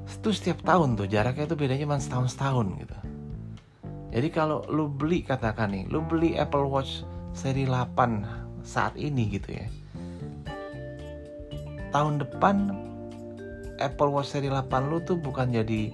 Itu 0.07 0.29
setiap 0.31 0.61
tahun 0.63 0.99
tuh 0.99 1.07
jaraknya 1.07 1.47
tuh 1.49 1.57
bedanya 1.57 1.87
cuma 1.87 1.97
setahun-setahun 1.99 2.67
gitu. 2.83 2.97
Jadi 4.11 4.27
kalau 4.27 4.67
lu 4.67 4.91
beli 4.91 5.23
katakan 5.23 5.71
nih 5.71 5.87
Lu 5.87 6.03
beli 6.03 6.35
Apple 6.35 6.67
Watch 6.67 7.07
seri 7.31 7.63
8 7.63 8.63
saat 8.63 8.93
ini 8.99 9.31
gitu 9.31 9.55
ya. 9.55 9.67
Tahun 11.91 12.23
depan 12.23 12.55
Apple 13.81 14.11
Watch 14.11 14.35
seri 14.35 14.47
8 14.51 14.67
lu 14.91 14.99
tuh 15.03 15.17
bukan 15.17 15.51
jadi 15.51 15.91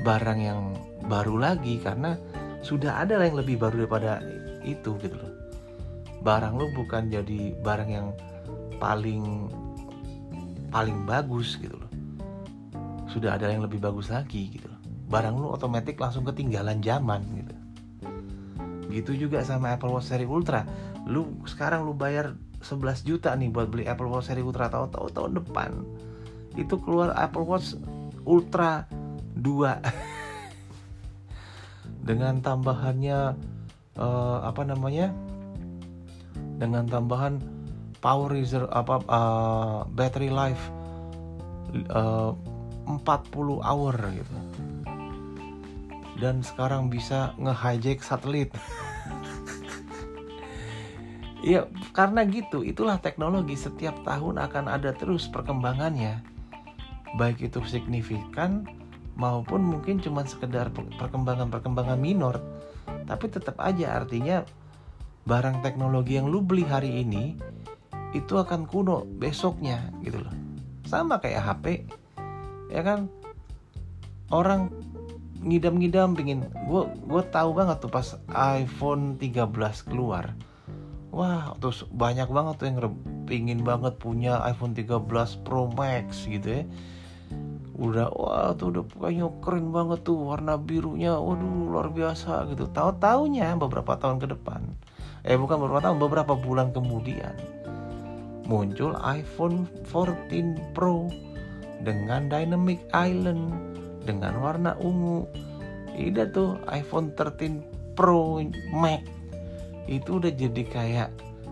barang 0.00 0.40
yang 0.40 0.72
baru 1.10 1.34
lagi 1.42 1.82
karena 1.82 2.14
sudah 2.62 3.02
ada 3.02 3.18
yang 3.18 3.34
lebih 3.34 3.58
baru 3.58 3.82
daripada 3.82 4.22
itu 4.62 4.94
gitu 5.02 5.18
loh. 5.18 5.32
Barang 6.22 6.54
lu 6.54 6.70
bukan 6.70 7.10
jadi 7.10 7.58
barang 7.58 7.90
yang 7.90 8.14
paling 8.78 9.50
paling 10.70 11.02
bagus 11.02 11.58
gitu 11.58 11.74
loh. 11.74 11.90
Sudah 13.10 13.34
ada 13.34 13.50
yang 13.50 13.66
lebih 13.66 13.82
bagus 13.82 14.14
lagi 14.14 14.54
gitu 14.54 14.70
loh. 14.70 14.78
Barang 15.10 15.34
lu 15.34 15.50
otomatis 15.50 15.98
langsung 15.98 16.22
ketinggalan 16.22 16.78
zaman 16.78 17.26
gitu. 17.34 17.54
Gitu 18.94 19.26
juga 19.26 19.42
sama 19.42 19.74
Apple 19.74 19.90
Watch 19.90 20.14
seri 20.14 20.30
Ultra. 20.30 20.62
Lu 21.10 21.42
sekarang 21.42 21.82
lu 21.82 21.96
bayar 21.96 22.38
11 22.62 23.08
juta 23.08 23.34
nih 23.34 23.50
buat 23.50 23.66
beli 23.72 23.88
Apple 23.88 24.06
Watch 24.06 24.30
seri 24.30 24.44
Ultra 24.44 24.70
tahu-tahu 24.70 25.10
tahun 25.10 25.32
depan 25.42 25.70
itu 26.60 26.76
keluar 26.82 27.16
Apple 27.16 27.46
Watch 27.46 27.78
Ultra 28.28 28.84
2 29.38 29.40
dengan 32.04 32.40
tambahannya 32.40 33.36
uh, 34.00 34.38
apa 34.44 34.62
namanya? 34.64 35.12
Dengan 36.60 36.84
tambahan 36.88 37.40
power 38.00 38.32
reserve 38.32 38.68
apa 38.72 39.00
uh, 39.08 39.78
battery 39.92 40.32
life 40.32 40.60
uh, 41.92 42.32
40 42.88 43.60
hour 43.60 43.94
gitu. 43.96 44.36
Dan 46.20 46.44
sekarang 46.44 46.92
bisa 46.92 47.32
nge-hijack 47.40 48.04
satelit. 48.04 48.50
Ya 51.40 51.64
karena 51.96 52.20
gitu 52.28 52.60
itulah 52.60 53.00
teknologi 53.00 53.56
setiap 53.56 53.96
tahun 54.04 54.44
akan 54.44 54.76
ada 54.76 54.92
terus 54.92 55.24
perkembangannya. 55.24 56.20
Baik 57.16 57.48
itu 57.48 57.64
signifikan 57.64 58.68
maupun 59.18 59.60
mungkin 59.64 59.98
cuma 59.98 60.24
sekedar 60.24 60.70
perkembangan-perkembangan 60.74 61.98
minor 61.98 62.38
Tapi 63.06 63.26
tetap 63.26 63.58
aja 63.58 63.98
artinya 63.98 64.46
barang 65.26 65.62
teknologi 65.66 66.14
yang 66.18 66.30
lu 66.30 66.42
beli 66.42 66.62
hari 66.62 67.02
ini 67.02 67.34
itu 68.14 68.34
akan 68.38 68.66
kuno 68.66 69.06
besoknya 69.06 69.90
gitu 70.02 70.22
loh. 70.22 70.34
Sama 70.86 71.18
kayak 71.18 71.42
HP 71.42 71.64
ya 72.70 72.82
kan? 72.86 73.10
Orang 74.30 74.70
ngidam-ngidam 75.42 76.14
pingin 76.14 76.46
gue 76.70 76.82
gue 76.86 77.22
tahu 77.34 77.50
banget 77.50 77.82
tuh 77.82 77.90
pas 77.90 78.14
iPhone 78.58 79.18
13 79.18 79.50
keluar. 79.90 80.34
Wah 81.10 81.58
terus 81.58 81.82
banyak 81.90 82.30
banget 82.30 82.54
tuh 82.62 82.66
yang 82.70 82.78
pingin 83.26 83.62
banget 83.66 83.98
punya 83.98 84.38
iPhone 84.46 84.74
13 84.74 85.06
Pro 85.42 85.70
Max 85.74 86.26
gitu 86.26 86.62
ya 86.62 86.64
udah 87.80 88.12
wah 88.12 88.52
tuh 88.52 88.76
udah 88.76 88.84
kayaknya 89.00 89.26
keren 89.40 89.72
banget 89.72 90.04
tuh 90.04 90.20
warna 90.20 90.60
birunya 90.60 91.16
waduh 91.16 91.72
luar 91.72 91.88
biasa 91.88 92.52
gitu. 92.52 92.68
Tahu 92.68 93.00
taunya 93.00 93.56
beberapa 93.56 93.96
tahun 93.96 94.20
ke 94.20 94.36
depan 94.36 94.60
eh 95.24 95.36
bukan 95.36 95.60
beberapa 95.60 95.84
tahun 95.84 95.98
beberapa 96.00 96.32
bulan 96.32 96.72
kemudian 96.72 97.36
muncul 98.48 98.96
iPhone 99.04 99.68
14 99.92 100.72
Pro 100.72 101.12
dengan 101.84 102.26
Dynamic 102.26 102.80
Island 102.92 103.52
dengan 104.04 104.40
warna 104.40 104.74
ungu. 104.80 105.28
Ini 105.94 106.32
tuh 106.32 106.56
iPhone 106.72 107.12
13 107.12 107.94
Pro 107.94 108.40
Max 108.72 109.04
itu 109.90 110.22
udah 110.22 110.32
jadi 110.32 110.62
kayak 110.66 111.10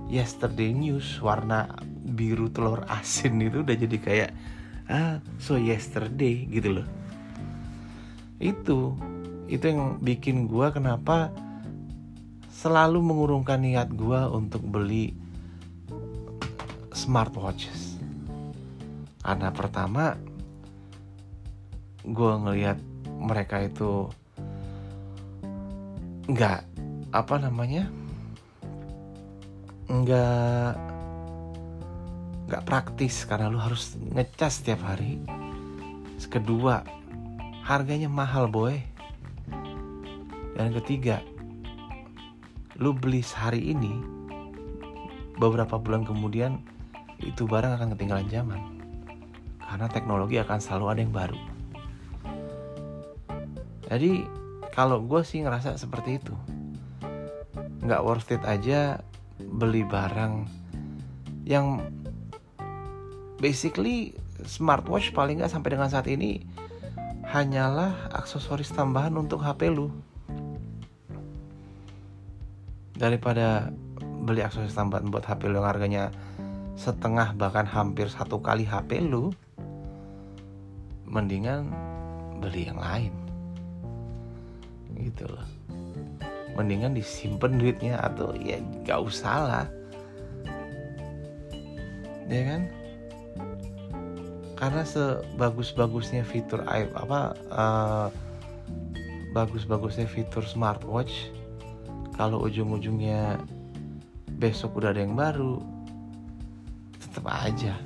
yesterday 0.08 0.72
news 0.72 1.20
warna 1.20 1.68
biru 2.08 2.48
telur 2.48 2.82
asin 2.88 3.36
itu 3.44 3.60
udah 3.60 3.76
jadi 3.76 3.96
kayak 4.00 4.30
ah 4.88 5.20
so 5.36 5.60
yesterday 5.60 6.48
gitu 6.48 6.80
loh. 6.80 6.88
Itu 8.40 8.96
itu 9.48 9.64
yang 9.64 10.00
bikin 10.00 10.48
gue 10.48 10.66
kenapa 10.72 11.32
selalu 12.52 13.00
mengurungkan 13.00 13.60
niat 13.60 13.92
gue 13.92 14.20
untuk 14.32 14.64
beli 14.64 15.12
smartwatches. 16.96 18.00
Karena 19.22 19.52
pertama 19.52 20.16
gue 22.08 22.32
ngelihat 22.40 22.80
mereka 23.20 23.60
itu 23.60 24.08
nggak 26.28 26.60
apa 27.12 27.34
namanya 27.40 27.88
nggak 29.88 30.87
nggak 32.48 32.64
praktis 32.64 33.28
karena 33.28 33.52
lu 33.52 33.60
harus 33.60 34.00
ngecas 34.00 34.64
setiap 34.64 34.80
hari. 34.88 35.20
Kedua 36.28 36.80
harganya 37.64 38.08
mahal 38.08 38.48
boy. 38.48 38.80
Dan 40.56 40.72
ketiga 40.80 41.22
lu 42.80 42.96
beli 42.96 43.20
sehari 43.22 43.70
ini 43.72 44.00
beberapa 45.38 45.78
bulan 45.78 46.02
kemudian 46.08 46.58
itu 47.20 47.44
barang 47.44 47.76
akan 47.76 47.92
ketinggalan 47.94 48.28
zaman. 48.32 48.60
Karena 49.60 49.86
teknologi 49.92 50.40
akan 50.40 50.58
selalu 50.58 50.86
ada 50.88 51.00
yang 51.04 51.14
baru. 51.14 51.40
Jadi 53.92 54.24
kalau 54.72 55.04
gue 55.04 55.20
sih 55.20 55.44
ngerasa 55.44 55.76
seperti 55.76 56.16
itu. 56.16 56.34
Nggak 57.84 58.04
worth 58.04 58.32
it 58.32 58.42
aja 58.48 59.04
beli 59.38 59.84
barang 59.84 60.48
yang 61.48 61.80
basically 63.38 64.14
smartwatch 64.42 65.14
paling 65.14 65.42
nggak 65.42 65.50
sampai 65.50 65.78
dengan 65.78 65.90
saat 65.90 66.06
ini 66.10 66.42
hanyalah 67.26 68.10
aksesoris 68.14 68.70
tambahan 68.74 69.14
untuk 69.14 69.42
HP 69.42 69.70
lu. 69.70 69.90
Daripada 72.98 73.70
beli 74.26 74.42
aksesoris 74.42 74.74
tambahan 74.74 75.10
buat 75.10 75.22
HP 75.22 75.46
lu 75.46 75.62
yang 75.62 75.70
harganya 75.70 76.04
setengah 76.78 77.34
bahkan 77.34 77.66
hampir 77.66 78.10
satu 78.10 78.38
kali 78.42 78.66
HP 78.66 79.02
lu 79.02 79.30
mendingan 81.06 81.70
beli 82.42 82.70
yang 82.70 82.78
lain. 82.78 83.14
Gitu 84.98 85.30
loh. 85.30 85.46
Mendingan 86.58 86.94
disimpan 86.98 87.54
duitnya 87.54 88.02
atau 88.02 88.34
ya 88.34 88.58
gak 88.82 88.98
usah 88.98 89.36
lah. 89.46 89.66
Ya 92.28 92.44
kan 92.44 92.77
karena 94.58 94.82
sebagus-bagusnya 94.82 96.26
fitur 96.26 96.66
apa 96.66 97.38
uh, 97.54 98.08
bagus-bagusnya 99.30 100.10
fitur 100.10 100.42
smartwatch 100.42 101.30
kalau 102.18 102.42
ujung-ujungnya 102.42 103.38
besok 104.42 104.82
udah 104.82 104.90
ada 104.90 105.06
yang 105.06 105.14
baru 105.14 105.62
tetap 106.98 107.30
aja. 107.30 107.78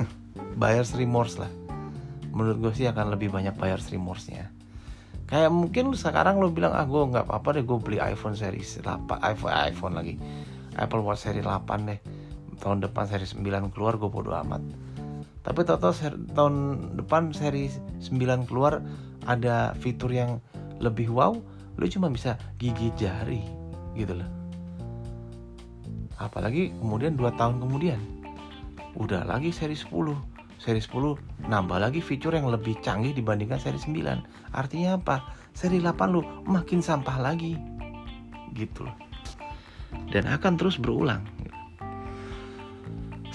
Buyer's 0.60 0.96
remorse 0.96 1.36
lah. 1.36 1.52
Menurut 2.32 2.56
gue 2.64 2.72
sih 2.80 2.88
akan 2.88 3.12
lebih 3.12 3.32
banyak 3.32 3.56
buyer's 3.56 3.88
remorse-nya. 3.88 4.52
Kayak 5.24 5.52
mungkin 5.52 5.92
sekarang 5.96 6.36
lo 6.36 6.52
bilang 6.52 6.76
ah 6.76 6.84
gue 6.84 7.00
nggak 7.00 7.28
apa-apa 7.28 7.60
deh 7.60 7.64
gue 7.64 7.78
beli 7.80 7.98
iPhone 8.00 8.36
series 8.36 8.80
8 8.84 9.08
iPhone 9.24 9.52
iPhone 9.52 9.94
lagi. 9.96 10.20
Apple 10.76 11.00
Watch 11.00 11.24
seri 11.24 11.40
8 11.40 11.88
deh 11.88 12.00
tahun 12.60 12.84
depan 12.84 13.04
seri 13.08 13.26
9 13.28 13.72
keluar 13.72 13.96
gue 14.00 14.08
bodo 14.08 14.32
amat. 14.32 14.62
Tapi 15.46 15.62
total 15.62 15.94
tahun 16.34 16.54
depan 16.98 17.30
seri 17.30 17.70
9 17.70 18.48
keluar 18.50 18.82
ada 19.26 19.76
fitur 19.78 20.10
yang 20.10 20.42
lebih 20.82 21.10
wow 21.14 21.32
lo 21.76 21.84
cuma 21.92 22.08
bisa 22.08 22.40
gigi 22.56 22.90
jari 22.96 23.44
gitu 23.94 24.16
loh. 24.16 24.30
Apalagi 26.16 26.72
kemudian 26.80 27.14
2 27.14 27.36
tahun 27.36 27.60
kemudian. 27.60 28.00
Udah 28.96 29.28
lagi 29.28 29.52
seri 29.52 29.76
10 29.76 29.92
seri 30.56 30.80
10 30.80 31.52
nambah 31.52 31.76
lagi 31.76 32.00
fitur 32.00 32.32
yang 32.32 32.48
lebih 32.48 32.80
canggih 32.80 33.12
dibandingkan 33.12 33.60
seri 33.60 33.76
9 33.76 34.56
artinya 34.56 34.96
apa? 34.96 35.30
Seri 35.52 35.78
8 35.84 36.10
lu 36.10 36.24
makin 36.48 36.80
sampah 36.80 37.20
lagi. 37.20 37.54
Gitu 38.56 38.88
loh. 38.88 38.96
Dan 40.08 40.26
akan 40.26 40.56
terus 40.56 40.80
berulang 40.80 41.35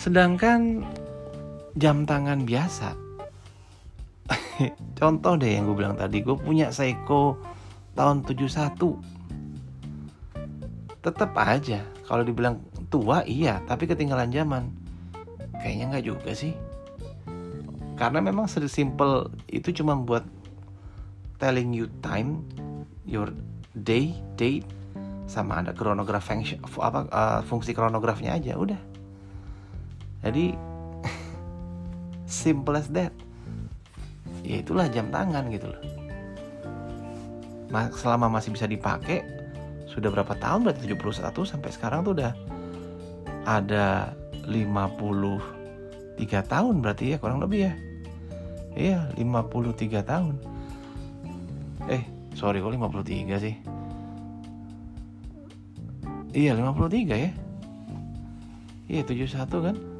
sedangkan 0.01 0.81
jam 1.77 2.09
tangan 2.09 2.41
biasa. 2.41 2.97
Contoh 4.97 5.37
deh 5.37 5.61
yang 5.61 5.69
gue 5.69 5.77
bilang 5.77 5.93
tadi 5.93 6.25
gue 6.25 6.33
punya 6.33 6.73
Seiko 6.73 7.37
tahun 7.93 8.25
71 8.25 8.73
tetap 11.01 11.33
aja 11.37 11.81
kalau 12.05 12.21
dibilang 12.25 12.61
tua 12.89 13.21
iya 13.29 13.61
tapi 13.69 13.85
ketinggalan 13.85 14.33
zaman. 14.33 14.73
Kayaknya 15.61 15.85
nggak 15.93 16.05
juga 16.09 16.33
sih. 16.33 16.57
Karena 17.93 18.25
memang 18.25 18.49
simple 18.49 19.29
itu 19.53 19.69
cuma 19.69 19.93
buat 19.93 20.25
telling 21.37 21.77
you 21.77 21.85
time 22.01 22.41
your 23.05 23.29
day 23.77 24.17
date 24.33 24.65
sama 25.29 25.61
ada 25.61 25.77
kronograf 25.77 26.25
function 26.25 26.57
apa 26.81 27.05
uh, 27.13 27.39
fungsi 27.45 27.71
kronografnya 27.71 28.35
aja 28.35 28.57
udah 28.57 28.90
jadi 30.21 30.53
simple 32.29 32.77
as 32.77 32.87
that. 32.93 33.13
Ya 34.41 34.61
itulah 34.61 34.89
jam 34.89 35.09
tangan 35.09 35.49
gitu 35.49 35.69
loh. 35.69 35.81
Selama 37.93 38.27
masih 38.29 38.53
bisa 38.53 38.65
dipakai 38.65 39.21
sudah 39.89 40.09
berapa 40.13 40.33
tahun? 40.37 40.65
Berarti 40.65 40.87
71 40.87 41.45
sampai 41.45 41.69
sekarang 41.73 42.07
tuh 42.07 42.13
udah 42.17 42.33
ada 43.45 44.15
53 44.45 46.21
tahun 46.45 46.75
berarti 46.81 47.15
ya 47.15 47.17
kurang 47.17 47.41
lebih 47.41 47.69
ya. 47.69 47.73
Iya 48.77 48.99
53 49.17 50.01
tahun. 50.05 50.35
Eh 51.89 52.03
sorry 52.37 52.61
kok 52.61 52.73
53 52.73 53.41
sih? 53.41 53.55
Iya 56.31 56.55
53 56.55 57.17
ya. 57.17 57.31
Iya 58.91 59.01
71 59.07 59.67
kan 59.67 59.90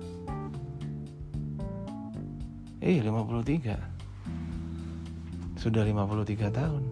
Iya 2.82 3.06
53 3.06 3.78
Sudah 5.62 5.86
53 5.86 6.50
tahun. 6.50 6.84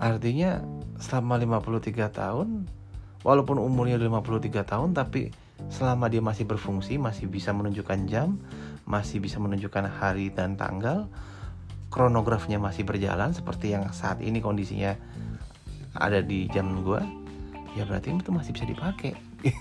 Artinya 0.00 0.64
selama 0.96 1.36
53 1.36 2.08
tahun 2.08 2.64
Walaupun 3.22 3.60
umurnya 3.60 4.00
53 4.00 4.64
tahun 4.64 4.96
Tapi 4.96 5.30
selama 5.68 6.08
dia 6.08 6.24
masih 6.24 6.48
berfungsi 6.48 6.96
Masih 6.96 7.28
bisa 7.28 7.52
menunjukkan 7.52 8.08
jam 8.08 8.40
masih 8.82 9.22
bisa 9.22 9.38
menunjukkan 9.38 9.86
hari 9.86 10.34
dan 10.34 10.58
tanggal 10.58 11.06
kronografnya 11.92 12.58
masih 12.58 12.82
berjalan 12.82 13.30
seperti 13.30 13.76
yang 13.76 13.86
saat 13.94 14.18
ini 14.24 14.42
kondisinya 14.42 14.96
ada 15.94 16.24
di 16.24 16.48
jam 16.50 16.82
gue 16.82 16.98
ya 17.78 17.84
berarti 17.86 18.16
itu 18.16 18.32
masih 18.32 18.52
bisa 18.56 18.66
dipakai. 18.66 19.14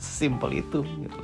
Simple 0.00 0.64
itu 0.64 0.80
gitu 0.80 1.20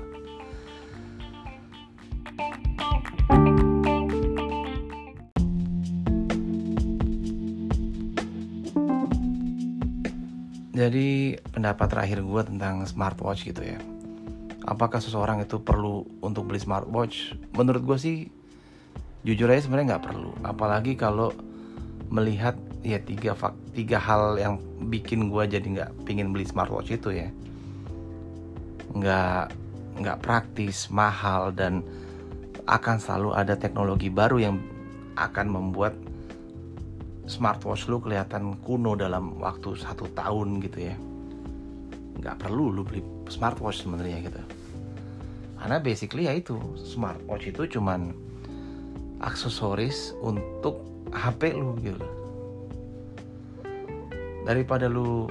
jadi 10.87 11.37
pendapat 11.51 11.87
terakhir 11.91 12.23
gue 12.23 12.43
tentang 12.47 12.87
smartwatch 12.87 13.43
gitu 13.43 13.63
ya. 13.67 13.79
Apakah 14.67 15.03
seseorang 15.03 15.43
itu 15.43 15.59
perlu 15.59 16.07
untuk 16.23 16.47
beli 16.47 16.63
smartwatch? 16.63 17.35
Menurut 17.55 17.83
gue 17.83 17.99
sih 17.99 18.17
jujur 19.27 19.51
aja 19.51 19.67
sebenarnya 19.67 19.99
nggak 19.99 20.07
perlu. 20.07 20.33
Apalagi 20.47 20.95
kalau 20.95 21.35
melihat 22.07 22.55
ya 22.87 23.03
tiga 23.03 23.35
fak 23.35 23.55
tiga 23.75 23.99
hal 23.99 24.39
yang 24.39 24.63
bikin 24.87 25.27
gue 25.27 25.43
jadi 25.51 25.67
nggak 25.67 25.91
pingin 26.07 26.31
beli 26.31 26.47
smartwatch 26.47 26.95
itu 26.95 27.11
ya. 27.11 27.29
Nggak 28.95 29.51
nggak 29.99 30.19
praktis 30.23 30.87
mahal 30.93 31.51
dan 31.51 31.83
akan 32.67 32.99
selalu 33.03 33.31
ada 33.35 33.55
teknologi 33.59 34.11
baru 34.11 34.39
yang 34.39 34.57
akan 35.17 35.47
membuat 35.51 35.95
smartwatch 37.27 37.91
lu 37.91 37.99
kelihatan 37.99 38.59
kuno 38.63 38.95
dalam 38.95 39.39
waktu 39.43 39.75
satu 39.75 40.07
tahun 40.15 40.63
gitu 40.63 40.91
ya. 40.91 40.97
Nggak 42.23 42.37
perlu 42.47 42.73
lu 42.73 42.83
beli 42.87 43.03
smartwatch 43.29 43.85
sebenarnya 43.85 44.19
gitu. 44.25 44.41
Karena 45.59 45.77
basically 45.83 46.31
ya 46.31 46.35
itu 46.35 46.57
smartwatch 46.79 47.51
itu 47.51 47.79
cuman 47.79 48.15
aksesoris 49.21 50.15
untuk 50.23 50.81
HP 51.11 51.55
lu 51.55 51.75
gitu. 51.83 52.07
Daripada 54.47 54.87
lu 54.87 55.27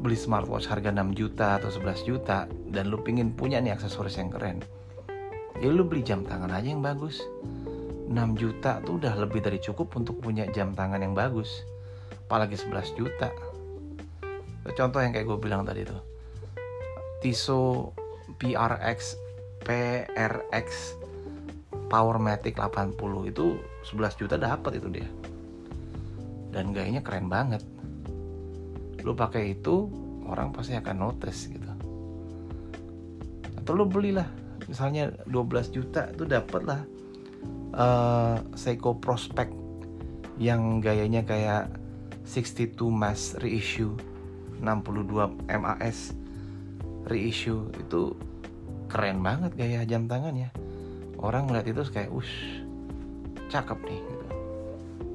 beli 0.00 0.16
smartwatch 0.16 0.64
harga 0.64 0.88
6 0.88 1.12
juta 1.12 1.60
atau 1.60 1.68
11 1.68 2.08
juta 2.08 2.48
dan 2.72 2.88
lu 2.88 3.04
pingin 3.04 3.36
punya 3.36 3.60
nih 3.60 3.76
aksesoris 3.76 4.16
yang 4.16 4.32
keren 4.32 4.64
ya 5.60 5.68
lu 5.68 5.84
beli 5.84 6.00
jam 6.00 6.24
tangan 6.24 6.48
aja 6.48 6.72
yang 6.72 6.80
bagus 6.80 7.20
6 8.10 8.34
juta 8.34 8.82
tuh 8.82 8.98
udah 8.98 9.14
lebih 9.22 9.38
dari 9.38 9.62
cukup 9.62 9.94
untuk 9.94 10.18
punya 10.18 10.42
jam 10.50 10.74
tangan 10.74 10.98
yang 10.98 11.14
bagus. 11.14 11.62
Apalagi 12.26 12.58
11 12.58 12.98
juta. 12.98 13.30
Contoh 14.74 14.98
yang 14.98 15.14
kayak 15.14 15.30
gue 15.30 15.38
bilang 15.38 15.62
tadi 15.62 15.86
tuh. 15.86 16.02
Tissot 17.22 17.94
PRX 18.42 19.14
PRX 19.62 20.98
Powermatic 21.86 22.58
80 22.58 22.98
itu 23.30 23.62
11 23.86 24.18
juta 24.18 24.34
dapat 24.34 24.82
itu 24.82 24.90
dia. 24.90 25.10
Dan 26.50 26.74
gayanya 26.74 27.06
keren 27.06 27.30
banget. 27.30 27.62
Lu 29.06 29.14
pakai 29.14 29.54
itu 29.54 29.86
orang 30.26 30.50
pasti 30.50 30.74
akan 30.74 30.96
notice 30.98 31.46
gitu. 31.46 31.70
Atau 33.54 33.78
lu 33.78 33.86
belilah 33.86 34.26
misalnya 34.66 35.14
12 35.30 35.70
juta 35.70 36.10
itu 36.10 36.26
dapat 36.26 36.62
lah 36.66 36.82
uh, 37.74 38.40
Seiko 38.54 38.98
Prospect 38.98 39.52
yang 40.40 40.80
gayanya 40.80 41.22
kayak 41.26 41.68
62 42.24 42.88
mass 42.88 43.36
reissue 43.40 43.94
62 44.60 45.48
MAS 45.48 46.12
reissue. 47.08 47.64
Itu 47.80 48.14
keren 48.92 49.24
banget 49.24 49.56
gaya 49.56 49.86
jam 49.88 50.04
tangannya 50.10 50.52
orang 51.20 51.48
ngeliat 51.48 51.68
itu 51.68 51.82
kayak 51.92 52.10
ush 52.10 52.64
cakep 53.52 53.78
nih 53.86 54.00
gitu. 54.00 54.26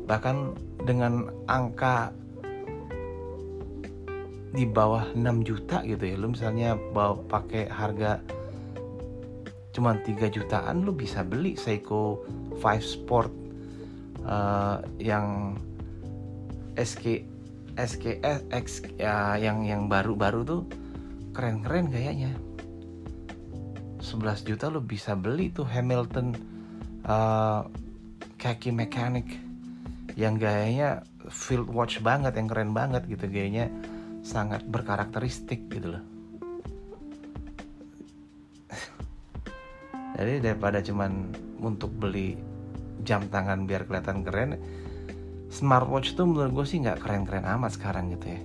bahkan 0.06 0.54
dengan 0.86 1.34
angka 1.50 2.14
di 4.56 4.64
bawah 4.64 5.12
6 5.12 5.44
juta 5.44 5.84
gitu 5.84 6.00
ya. 6.00 6.16
Lu 6.16 6.32
misalnya 6.32 6.80
bawa 6.96 7.20
pakai 7.28 7.68
harga 7.68 8.24
cuma 9.76 10.00
3 10.00 10.32
jutaan 10.32 10.88
lu 10.88 10.96
bisa 10.96 11.28
beli 11.28 11.60
Seiko 11.60 12.24
5 12.56 12.64
Sport 12.80 13.32
uh, 14.24 14.80
yang 14.96 15.60
SK 16.80 17.28
SKS 17.76 18.96
ya 18.96 19.36
yang 19.36 19.68
yang 19.68 19.92
baru-baru 19.92 20.48
tuh 20.48 20.62
keren-keren 21.36 21.92
kayaknya. 21.92 22.32
11 24.00 24.48
juta 24.48 24.72
lu 24.72 24.80
bisa 24.80 25.12
beli 25.18 25.52
tuh 25.52 25.68
Hamilton 25.68 26.32
uh, 27.04 27.68
kaki 28.40 28.72
mekanik 28.72 29.28
yang 30.16 30.40
gayanya 30.40 31.04
field 31.28 31.68
watch 31.74 32.00
banget 32.00 32.38
yang 32.38 32.48
keren 32.48 32.72
banget 32.72 33.04
gitu 33.10 33.26
gayanya 33.28 33.68
sangat 34.22 34.64
berkarakteristik 34.70 35.68
gitu 35.68 35.98
loh 35.98 36.15
jadi 40.16 40.40
daripada 40.40 40.80
cuman 40.80 41.32
untuk 41.60 41.92
beli 41.92 42.40
jam 43.04 43.28
tangan 43.28 43.68
biar 43.68 43.86
kelihatan 43.86 44.24
keren 44.24 44.58
smartwatch 45.52 46.18
tuh 46.18 46.26
menurut 46.28 46.52
gue 46.52 46.66
sih 46.68 46.82
nggak 46.84 47.00
keren-keren 47.00 47.46
amat 47.46 47.78
sekarang 47.78 48.12
gitu 48.12 48.28
ya. 48.28 48.42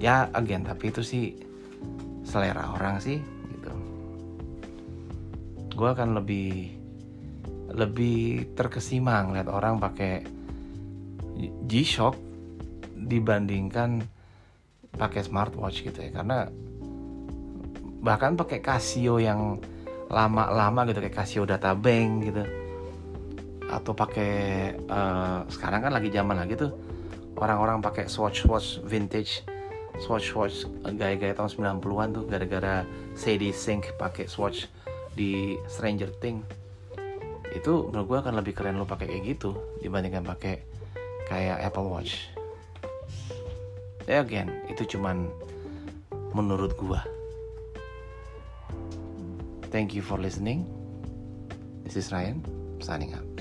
Ya 0.00 0.16
again 0.36 0.64
tapi 0.64 0.88
itu 0.92 1.00
sih 1.04 1.36
selera 2.24 2.72
orang 2.72 3.00
sih 3.00 3.20
gitu. 3.52 3.72
Gue 5.74 5.88
akan 5.92 6.16
lebih 6.16 6.80
lebih 7.74 8.54
terkesima 8.54 9.20
ngeliat 9.26 9.50
orang 9.50 9.82
pakai 9.82 10.22
G-Shock 11.66 12.14
dibandingkan 12.94 14.06
pakai 14.94 15.20
smartwatch 15.26 15.82
gitu 15.82 15.98
ya. 15.98 16.10
Karena 16.14 16.46
bahkan 18.04 18.36
pakai 18.36 18.60
Casio 18.60 19.16
yang 19.16 19.56
lama-lama 20.12 20.84
gitu 20.84 21.00
kayak 21.00 21.16
Casio 21.16 21.42
Data 21.48 21.72
Bank 21.72 22.28
gitu. 22.28 22.44
Atau 23.72 23.96
pakai 23.96 24.76
uh, 24.92 25.48
sekarang 25.48 25.88
kan 25.88 25.92
lagi 25.96 26.12
zaman 26.12 26.36
lagi 26.36 26.54
tuh 26.60 26.70
orang-orang 27.40 27.80
pakai 27.80 28.06
swatch 28.06 28.46
watch 28.46 28.78
vintage 28.84 29.42
swatch 29.98 30.36
watch 30.36 30.68
gaya-gaya 30.84 31.34
tahun 31.34 31.80
90-an 31.80 32.08
tuh 32.14 32.24
gara-gara 32.28 32.86
Sadie 33.16 33.50
Sink 33.50 33.94
pakai 33.98 34.28
swatch 34.28 34.70
di 35.16 35.58
Stranger 35.66 36.10
Things 36.22 36.44
itu 37.54 37.86
menurut 37.90 38.06
gue 38.10 38.18
akan 38.18 38.34
lebih 38.42 38.52
keren 38.58 38.82
lo 38.82 38.86
pakai 38.86 39.06
kayak 39.06 39.38
gitu 39.38 39.54
dibandingkan 39.78 40.26
pakai 40.26 40.58
kayak 41.30 41.70
Apple 41.70 41.86
Watch. 41.86 42.34
Ya 44.04 44.20
again 44.20 44.50
itu 44.68 44.84
cuman 44.84 45.30
menurut 46.34 46.74
gua 46.76 47.00
thank 49.74 49.92
you 49.92 50.02
for 50.02 50.18
listening. 50.18 50.60
This 51.82 51.96
is 51.96 52.12
Ryan 52.12 52.46
signing 52.80 53.12
out 53.12 53.33